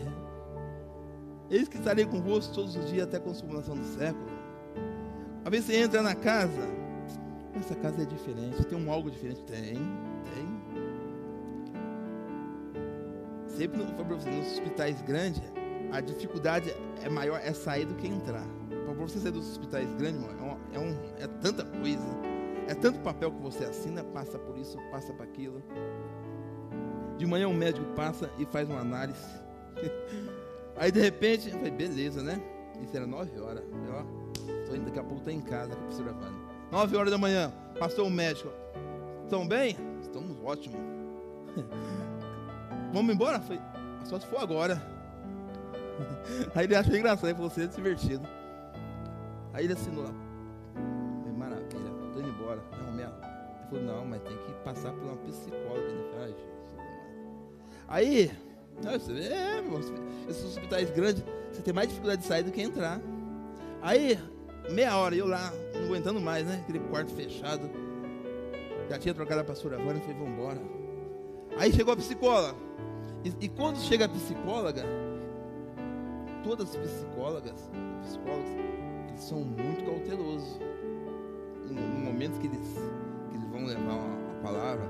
Eis 1.49 1.69
que 1.69 1.77
estarei 1.77 2.05
convosco 2.05 2.53
todos 2.53 2.75
os 2.75 2.91
dias 2.91 3.07
até 3.07 3.19
a 3.19 3.21
consumação 3.21 3.77
do 3.77 3.85
século. 3.85 4.27
Às 5.45 5.51
vezes 5.51 5.67
você 5.67 5.77
entra 5.77 6.03
na 6.03 6.15
casa, 6.15 6.69
essa 7.55 7.77
casa 7.77 8.03
é 8.03 8.05
diferente, 8.05 8.65
tem 8.65 8.77
um 8.77 8.91
algo 8.91 9.09
diferente. 9.11 9.43
Tem, 9.45 9.75
tem. 9.75 10.56
Sempre 13.57 13.79
nos 13.79 13.91
hospitais 14.53 15.01
grandes, 15.01 15.43
a 15.91 16.01
dificuldade 16.03 16.75
é 17.03 17.09
maior 17.09 17.41
é 17.43 17.55
sair 17.55 17.87
do 17.87 17.95
que 17.95 18.07
entrar. 18.07 18.47
Para 18.85 18.93
você 18.93 19.19
sair 19.19 19.33
dos 19.33 19.49
hospitais 19.51 19.89
grandes, 19.95 20.23
é, 20.75 20.79
um, 20.79 20.91
é, 21.19 21.25
é 21.25 21.27
tanta 21.41 21.65
coisa, 21.65 22.05
é 22.69 22.75
tanto 22.75 22.99
papel 23.01 23.33
que 23.33 23.41
você 23.41 23.65
assina, 23.65 24.05
passa 24.05 24.39
por 24.39 24.59
isso, 24.59 24.77
passa 24.91 25.13
para 25.15 25.25
aquilo. 25.25 25.63
De 27.17 27.25
manhã 27.25 27.49
um 27.49 27.55
médico 27.55 27.87
passa 27.95 28.31
e 28.39 28.45
faz 28.45 28.69
uma 28.69 28.81
análise. 28.81 29.25
Aí 30.77 30.93
de 30.93 31.01
repente, 31.01 31.49
eu 31.49 31.57
falei, 31.57 31.71
beleza, 31.71 32.23
né? 32.23 32.39
Isso 32.83 32.95
era 32.95 33.07
nove 33.07 33.41
horas. 33.41 33.65
ó, 33.91 34.03
tô 34.67 34.75
indo, 34.75 34.85
daqui 34.85 34.99
a 34.99 35.03
pouco 35.03 35.19
estou 35.19 35.33
em 35.33 35.41
casa 35.41 35.71
com 35.71 35.77
a 35.77 35.85
professora 35.85 36.13
Vânia. 36.13 36.41
Nove 36.71 36.95
horas 36.95 37.11
da 37.11 37.17
manhã, 37.17 37.51
passou 37.79 38.07
o 38.07 38.11
médico. 38.11 38.51
Estão 39.25 39.49
bem? 39.49 39.77
ótimo. 40.45 40.77
Vamos 42.97 43.15
embora? 43.15 43.39
Falei, 43.41 43.61
só 44.07 44.19
se 44.19 44.27
for 44.27 44.41
agora. 44.41 44.83
Aí 46.57 46.65
ele 46.65 46.75
achou 46.75 46.97
engraçado, 46.97 47.27
ele 47.27 47.35
falou, 47.35 47.51
você 47.51 47.65
é 47.65 47.67
divertido. 47.67 48.27
Aí 49.53 49.65
ele 49.65 49.75
assinou 49.75 50.05
lá. 50.05 50.15
Falei, 51.21 51.39
maravilha, 51.39 51.91
tô 52.15 52.21
indo 52.21 52.31
embora. 52.31 52.59
Não, 52.73 52.93
minha. 52.95 53.09
Ele 53.09 53.69
falou, 53.69 53.85
não, 53.85 54.07
mas 54.07 54.23
tem 54.23 54.35
que 54.35 54.53
passar 54.65 54.93
por 54.93 55.03
uma 55.03 55.17
psicóloga. 55.17 55.83
Ele 55.83 56.11
falou, 56.11 56.27
Jesus. 56.27 56.47
Aí, 57.87 58.33
é, 58.87 60.31
esses 60.31 60.45
hospitais 60.45 60.91
grandes, 60.93 61.23
você 61.53 61.61
tem 61.61 61.75
mais 61.75 61.89
dificuldade 61.89 62.23
de 62.23 62.27
sair 62.27 62.45
do 62.45 62.51
que 62.51 62.63
entrar. 62.63 62.99
Aí, 63.83 64.19
meia 64.71 64.97
hora, 64.97 65.15
eu 65.15 65.27
lá, 65.27 65.53
não 65.75 65.85
aguentando 65.85 66.19
mais, 66.19 66.47
né? 66.47 66.61
Aquele 66.63 66.81
quarto 66.89 67.13
fechado. 67.13 67.69
Já 68.89 68.99
tinha 68.99 69.13
trocado 69.13 69.43
a 69.43 69.45
pastora 69.45 69.77
Vânia, 69.77 70.01
falei, 70.01 70.17
vamos 70.17 70.33
embora. 70.33 70.86
Aí 71.59 71.73
chegou 71.73 71.95
a 71.95 71.97
psicóloga. 71.97 72.55
E, 73.25 73.47
e, 73.47 73.49
quando 73.49 73.79
chega 73.79 74.05
a 74.05 74.09
psicóloga, 74.09 74.85
todas 76.45 76.69
as 76.69 76.77
psicólogas, 76.77 77.71
psicólogos, 78.03 78.51
eles 79.09 79.21
são 79.21 79.41
muito 79.41 79.85
cautelosos. 79.85 80.61
No, 81.69 81.75
no 81.75 82.05
momento 82.05 82.39
que 82.39 82.47
eles, 82.47 82.69
que 83.31 83.37
eles 83.37 83.49
vão 83.49 83.65
levar 83.65 83.95
uma, 83.95 84.27
palavra 84.43 84.89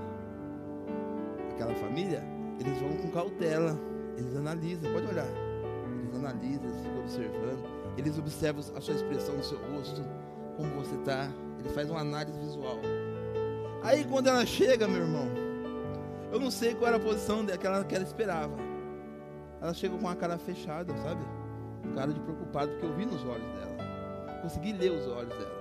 àquela 1.52 1.74
família, 1.76 2.22
eles 2.60 2.78
vão 2.78 2.96
com 2.96 3.10
cautela. 3.10 3.78
Eles 4.18 4.36
analisam, 4.36 4.92
pode 4.92 5.06
olhar. 5.06 5.28
Eles 6.02 6.14
analisam, 6.14 6.64
eles 6.68 6.80
ficam 6.82 7.00
observando. 7.00 7.76
Eles 7.96 8.18
observam 8.18 8.62
a 8.74 8.80
sua 8.80 8.94
expressão 8.94 9.36
no 9.36 9.44
seu 9.44 9.58
rosto, 9.72 10.04
como 10.56 10.70
você 10.74 10.94
está. 10.96 11.30
Ele 11.58 11.68
faz 11.70 11.88
uma 11.88 12.00
análise 12.00 12.38
visual. 12.38 12.78
Aí 13.82 14.04
quando 14.04 14.26
ela 14.26 14.44
chega, 14.44 14.86
meu 14.86 15.02
irmão, 15.02 15.45
eu 16.32 16.40
não 16.40 16.50
sei 16.50 16.74
qual 16.74 16.88
era 16.88 16.96
a 16.96 17.00
posição 17.00 17.44
daquela 17.44 17.84
que 17.84 17.94
ela 17.94 18.04
esperava. 18.04 18.54
Ela 19.60 19.72
chega 19.72 19.96
com 19.96 20.08
a 20.08 20.14
cara 20.14 20.38
fechada, 20.38 20.94
sabe? 20.98 21.24
Um 21.84 21.94
cara 21.94 22.12
de 22.12 22.20
preocupado, 22.20 22.72
porque 22.72 22.86
eu 22.86 22.94
vi 22.94 23.06
nos 23.06 23.24
olhos 23.24 23.48
dela. 23.54 23.76
Consegui 24.42 24.72
ler 24.72 24.92
os 24.92 25.06
olhos 25.06 25.30
dela. 25.30 25.56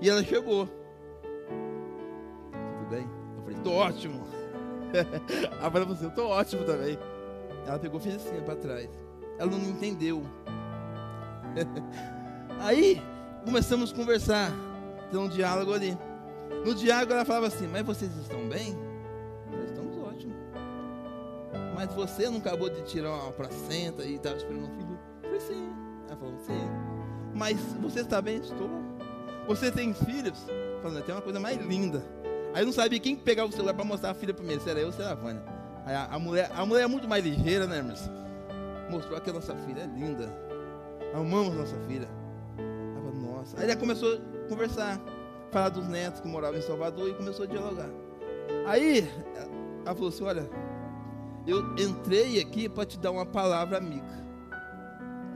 E 0.00 0.10
ela 0.10 0.22
chegou. 0.22 0.66
Tudo 2.78 2.90
bem? 2.90 3.08
Eu 3.36 3.42
falei, 3.42 3.58
tô 3.62 3.72
ótimo. 3.72 4.26
ela 5.60 5.70
falou 5.70 5.92
assim, 5.92 6.04
eu 6.04 6.10
tô 6.10 6.28
ótimo 6.28 6.64
também. 6.64 6.98
Ela 7.66 7.78
pegou 7.78 7.98
fez 7.98 8.16
assim 8.16 8.40
para 8.42 8.56
trás. 8.56 8.90
Ela 9.38 9.50
não 9.50 9.58
entendeu. 9.58 10.22
Aí 12.60 13.02
começamos 13.44 13.92
a 13.92 13.96
conversar, 13.96 14.50
ter 15.10 15.16
um 15.16 15.28
diálogo 15.28 15.72
ali. 15.72 15.96
No 16.64 16.74
diálogo 16.74 17.12
ela 17.12 17.24
falava 17.24 17.46
assim: 17.46 17.66
Mas 17.66 17.82
vocês 17.82 18.14
estão 18.16 18.46
bem? 18.48 18.76
Mas 21.84 21.92
você 21.92 22.30
não 22.30 22.38
acabou 22.38 22.70
de 22.70 22.82
tirar 22.82 23.10
uma 23.10 23.32
placenta 23.32 24.04
e 24.04 24.14
estava 24.14 24.36
esperando 24.36 24.64
um 24.64 24.74
filho? 24.74 24.98
Eu 25.22 25.28
falei: 25.28 25.40
Sim. 25.40 25.72
Ela 26.06 26.16
falou: 26.16 26.38
Sim. 26.38 26.68
Mas 27.34 27.60
você 27.80 28.00
está 28.00 28.22
bem? 28.22 28.36
Estou. 28.38 28.70
Você 29.46 29.70
tem 29.70 29.92
filhos? 29.92 30.46
Falando, 30.82 31.04
tem 31.04 31.14
uma 31.14 31.20
coisa 31.20 31.38
mais 31.38 31.58
linda. 31.58 32.02
Aí 32.54 32.62
eu 32.62 32.66
não 32.66 32.72
sabia 32.72 32.98
quem 32.98 33.14
pegava 33.14 33.50
o 33.50 33.52
celular 33.52 33.74
para 33.74 33.84
mostrar 33.84 34.10
a 34.10 34.14
filha 34.14 34.32
primeiro, 34.32 34.62
se 34.62 34.70
era 34.70 34.80
eu 34.80 34.86
ou 34.86 34.92
se 34.92 35.02
era 35.02 35.10
a 35.10 35.14
Vânia. 35.14 35.42
Aí 35.84 35.94
a, 35.94 36.04
a, 36.04 36.18
mulher, 36.18 36.50
a 36.54 36.64
mulher 36.64 36.84
é 36.84 36.86
muito 36.86 37.06
mais 37.06 37.22
ligeira, 37.22 37.66
né, 37.66 37.76
irmãos? 37.76 38.08
Mostrou 38.90 39.20
que 39.20 39.28
a 39.28 39.32
nossa 39.32 39.54
filha 39.54 39.82
é 39.82 39.86
linda. 39.86 40.32
Amamos 41.12 41.54
nossa 41.54 41.76
filha. 41.86 42.08
Ela 42.56 43.02
falou, 43.02 43.14
nossa. 43.14 43.60
Aí 43.60 43.64
ela 43.64 43.76
começou 43.76 44.14
a 44.14 44.48
conversar, 44.48 44.98
falar 45.50 45.68
dos 45.68 45.86
netos 45.86 46.20
que 46.20 46.28
moravam 46.28 46.58
em 46.58 46.62
Salvador 46.62 47.10
e 47.10 47.14
começou 47.14 47.44
a 47.44 47.48
dialogar. 47.48 47.90
Aí 48.66 49.06
ela 49.84 49.94
falou 49.94 50.08
assim: 50.08 50.24
Olha, 50.24 50.48
eu 51.46 51.74
entrei 51.76 52.40
aqui 52.40 52.68
para 52.68 52.86
te 52.86 52.98
dar 52.98 53.10
uma 53.10 53.26
palavra 53.26 53.76
amiga, 53.76 54.24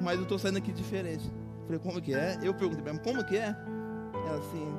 mas 0.00 0.16
eu 0.16 0.22
estou 0.22 0.38
saindo 0.38 0.59
aqui 0.59 0.72
diferente. 0.72 1.30
falei, 1.66 1.78
como 1.78 2.00
que 2.00 2.14
é? 2.14 2.38
Eu 2.42 2.54
perguntei 2.54 2.82
para 2.82 2.92
ela, 2.92 3.00
como 3.00 3.24
que 3.24 3.36
é? 3.36 3.54
Ela 4.26 4.38
assim, 4.38 4.74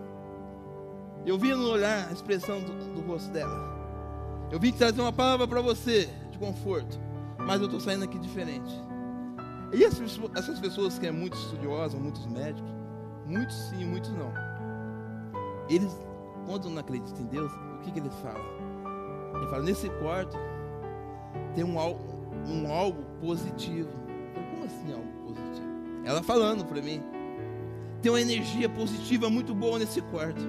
eu 1.26 1.38
vi 1.38 1.54
no 1.54 1.70
olhar 1.70 2.08
a 2.08 2.12
expressão 2.12 2.60
do, 2.62 2.94
do 2.96 3.02
rosto 3.02 3.30
dela. 3.32 3.78
Eu 4.52 4.60
vim 4.60 4.72
trazer 4.72 5.00
uma 5.00 5.14
palavra 5.14 5.48
para 5.48 5.62
você 5.62 6.10
de 6.32 6.40
conforto, 6.40 7.00
mas 7.38 7.60
eu 7.60 7.66
estou 7.66 7.80
saindo 7.80 8.06
aqui 8.06 8.18
diferente. 8.18 8.72
E 9.72 9.84
essas, 9.84 10.20
essas 10.36 10.60
pessoas 10.60 10.98
que 10.98 11.06
é 11.06 11.12
muito 11.12 11.38
estudiosas, 11.38 12.00
muitos 12.00 12.26
médicos, 12.26 12.72
muitos 13.28 13.56
sim, 13.70 13.86
muitos 13.86 14.10
não. 14.12 14.34
Eles, 15.70 15.96
quando 16.48 16.68
não 16.70 16.80
acreditam 16.80 17.22
em 17.22 17.28
Deus, 17.28 17.52
o 17.52 17.80
que, 17.84 17.92
que 17.92 18.00
eles 18.00 18.16
falam? 18.16 18.44
Ele 19.36 19.48
fala, 19.48 19.64
nesse 19.64 19.88
quarto 20.00 20.36
tem 21.56 21.64
um, 21.64 21.78
um 21.78 22.72
algo 22.72 23.04
positivo. 23.22 23.90
Como 24.52 24.66
assim 24.66 24.94
algo 24.94 25.08
positivo? 25.26 25.68
Ela 26.06 26.24
falando 26.24 26.66
para 26.66 26.82
mim. 26.82 27.02
Tem 28.02 28.12
uma 28.12 28.22
energia 28.22 28.70
positiva 28.70 29.30
muito 29.30 29.54
boa 29.54 29.78
nesse 29.78 30.02
quarto. 30.02 30.42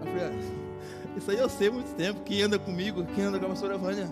Eu 0.00 0.06
falei, 0.06 0.24
ah, 0.26 0.64
isso 1.16 1.30
aí 1.30 1.38
eu 1.38 1.48
sei 1.48 1.68
há 1.68 1.72
muito 1.72 1.94
tempo. 1.94 2.20
Quem 2.22 2.42
anda 2.42 2.58
comigo, 2.58 3.04
quem 3.14 3.24
anda 3.24 3.38
com 3.38 3.46
a 3.46 3.48
pastora 3.50 3.76
Vânia. 3.76 4.08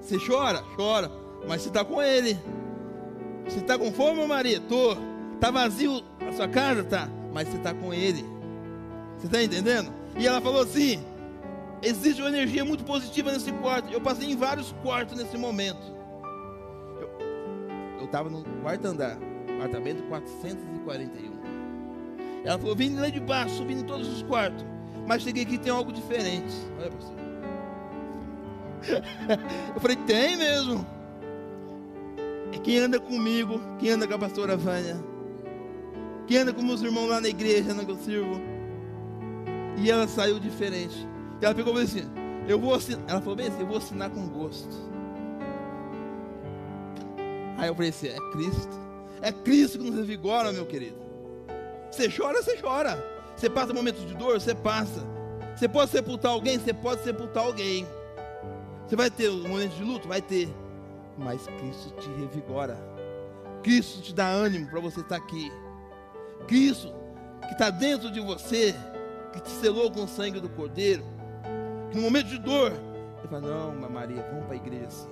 Você 0.00 0.18
chora? 0.18 0.62
Chora. 0.76 1.10
Mas 1.46 1.62
você 1.62 1.68
está 1.68 1.84
com 1.84 2.02
ele. 2.02 2.38
Você 3.44 3.58
está 3.58 3.78
com 3.78 3.92
fome, 3.92 4.26
Maria? 4.26 4.60
Tô. 4.60 4.96
Está 5.34 5.50
vazio 5.50 6.02
a 6.26 6.32
sua 6.32 6.48
casa? 6.48 6.82
Tá. 6.84 7.08
Mas 7.32 7.48
você 7.48 7.56
está 7.56 7.74
com 7.74 7.92
ele. 7.92 8.24
Você 9.18 9.26
está 9.26 9.42
entendendo? 9.42 9.92
E 10.18 10.26
ela 10.26 10.40
falou 10.40 10.62
assim: 10.62 11.02
existe 11.86 12.20
uma 12.20 12.28
energia 12.28 12.64
muito 12.64 12.84
positiva 12.84 13.32
nesse 13.32 13.52
quarto. 13.52 13.92
Eu 13.92 14.00
passei 14.00 14.30
em 14.30 14.36
vários 14.36 14.72
quartos 14.82 15.16
nesse 15.16 15.36
momento. 15.36 15.94
Eu 17.98 18.04
estava 18.04 18.28
no 18.28 18.44
quarto 18.62 18.86
andar, 18.86 19.18
apartamento 19.56 20.02
441. 20.04 21.36
Ela 22.44 22.58
falou: 22.58 22.76
vim 22.76 22.94
lá 22.94 23.08
de 23.08 23.20
baixo, 23.20 23.56
subindo 23.56 23.86
todos 23.86 24.08
os 24.08 24.22
quartos. 24.22 24.64
Mas 25.06 25.22
cheguei 25.22 25.44
aqui 25.44 25.58
tem 25.58 25.72
algo 25.72 25.92
diferente. 25.92 26.54
Olha 26.78 26.90
você. 26.90 27.12
Eu 29.74 29.80
falei: 29.80 29.96
tem 30.06 30.36
mesmo. 30.36 30.86
É 32.52 32.58
quem 32.58 32.78
anda 32.78 33.00
comigo, 33.00 33.60
quem 33.78 33.90
anda 33.90 34.06
com 34.06 34.14
a 34.14 34.18
pastora 34.18 34.56
Vânia, 34.56 34.96
quem 36.26 36.38
anda 36.38 36.52
com 36.52 36.62
meus 36.62 36.80
irmãos 36.80 37.08
lá 37.08 37.20
na 37.20 37.28
igreja, 37.28 37.74
na 37.74 37.84
que 37.84 37.90
eu 37.90 37.96
sirvo. 37.96 38.40
E 39.76 39.90
ela 39.90 40.06
saiu 40.08 40.38
diferente. 40.38 41.06
E 41.40 41.44
ela 41.44 41.54
pegou 41.54 41.72
e 41.72 41.76
falou 41.76 41.82
assim: 41.82 42.10
Eu 42.48 42.58
vou 42.58 42.74
assinar. 42.74 43.04
Ela 43.08 43.20
falou 43.20 43.36
bem 43.36 43.48
assim: 43.48 43.60
Eu 43.60 43.66
vou 43.66 43.76
assinar 43.76 44.10
com 44.10 44.28
gosto. 44.28 44.74
Aí 47.58 47.68
eu 47.68 47.74
falei 47.74 47.90
assim: 47.90 48.08
É 48.08 48.18
Cristo. 48.32 48.86
É 49.22 49.32
Cristo 49.32 49.78
que 49.78 49.84
nos 49.90 49.96
revigora, 49.96 50.52
meu 50.52 50.66
querido. 50.66 50.96
Você 51.90 52.10
chora, 52.10 52.42
você 52.42 52.56
chora. 52.58 53.02
Você 53.36 53.50
passa 53.50 53.72
momentos 53.72 54.06
de 54.06 54.14
dor, 54.14 54.40
você 54.40 54.54
passa. 54.54 55.06
Você 55.54 55.68
pode 55.68 55.90
sepultar 55.90 56.32
alguém, 56.32 56.58
você 56.58 56.72
pode 56.72 57.02
sepultar 57.02 57.44
alguém. 57.44 57.86
Você 58.86 58.94
vai 58.94 59.10
ter 59.10 59.30
um 59.30 59.48
momento 59.48 59.74
de 59.74 59.82
luto? 59.82 60.06
Vai 60.06 60.20
ter 60.20 60.48
mas 61.18 61.46
Cristo 61.58 61.90
te 62.00 62.08
revigora. 62.20 62.76
Cristo 63.62 64.02
te 64.02 64.14
dá 64.14 64.28
ânimo 64.28 64.68
para 64.68 64.80
você 64.80 65.00
estar 65.00 65.16
aqui. 65.16 65.50
Cristo 66.46 66.92
que 67.46 67.52
está 67.52 67.70
dentro 67.70 68.10
de 68.10 68.20
você, 68.20 68.74
que 69.32 69.40
te 69.40 69.50
selou 69.50 69.90
com 69.90 70.04
o 70.04 70.08
sangue 70.08 70.40
do 70.40 70.48
Cordeiro, 70.48 71.04
no 71.96 72.02
momento 72.02 72.26
de 72.26 72.38
dor, 72.38 72.72
ele 73.18 73.28
fala: 73.28 73.40
Não, 73.40 73.90
Maria, 73.90 74.22
vamos 74.30 74.44
para 74.44 74.54
a 74.54 74.56
igreja 74.56 74.90
sim. 74.90 75.08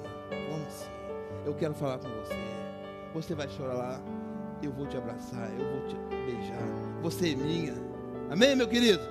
Vamos 0.50 0.72
sim. 0.72 0.90
Eu 1.46 1.54
quero 1.54 1.74
falar 1.74 1.98
com 1.98 2.08
você. 2.08 2.34
Você 3.14 3.34
vai 3.34 3.48
chorar 3.48 3.74
lá. 3.74 4.00
Eu 4.62 4.72
vou 4.72 4.86
te 4.86 4.96
abraçar, 4.96 5.50
eu 5.58 5.70
vou 5.72 5.88
te 5.88 5.96
beijar. 6.26 6.62
Você 7.02 7.32
é 7.32 7.36
minha. 7.36 7.74
Amém, 8.30 8.54
meu 8.54 8.68
querido? 8.68 9.02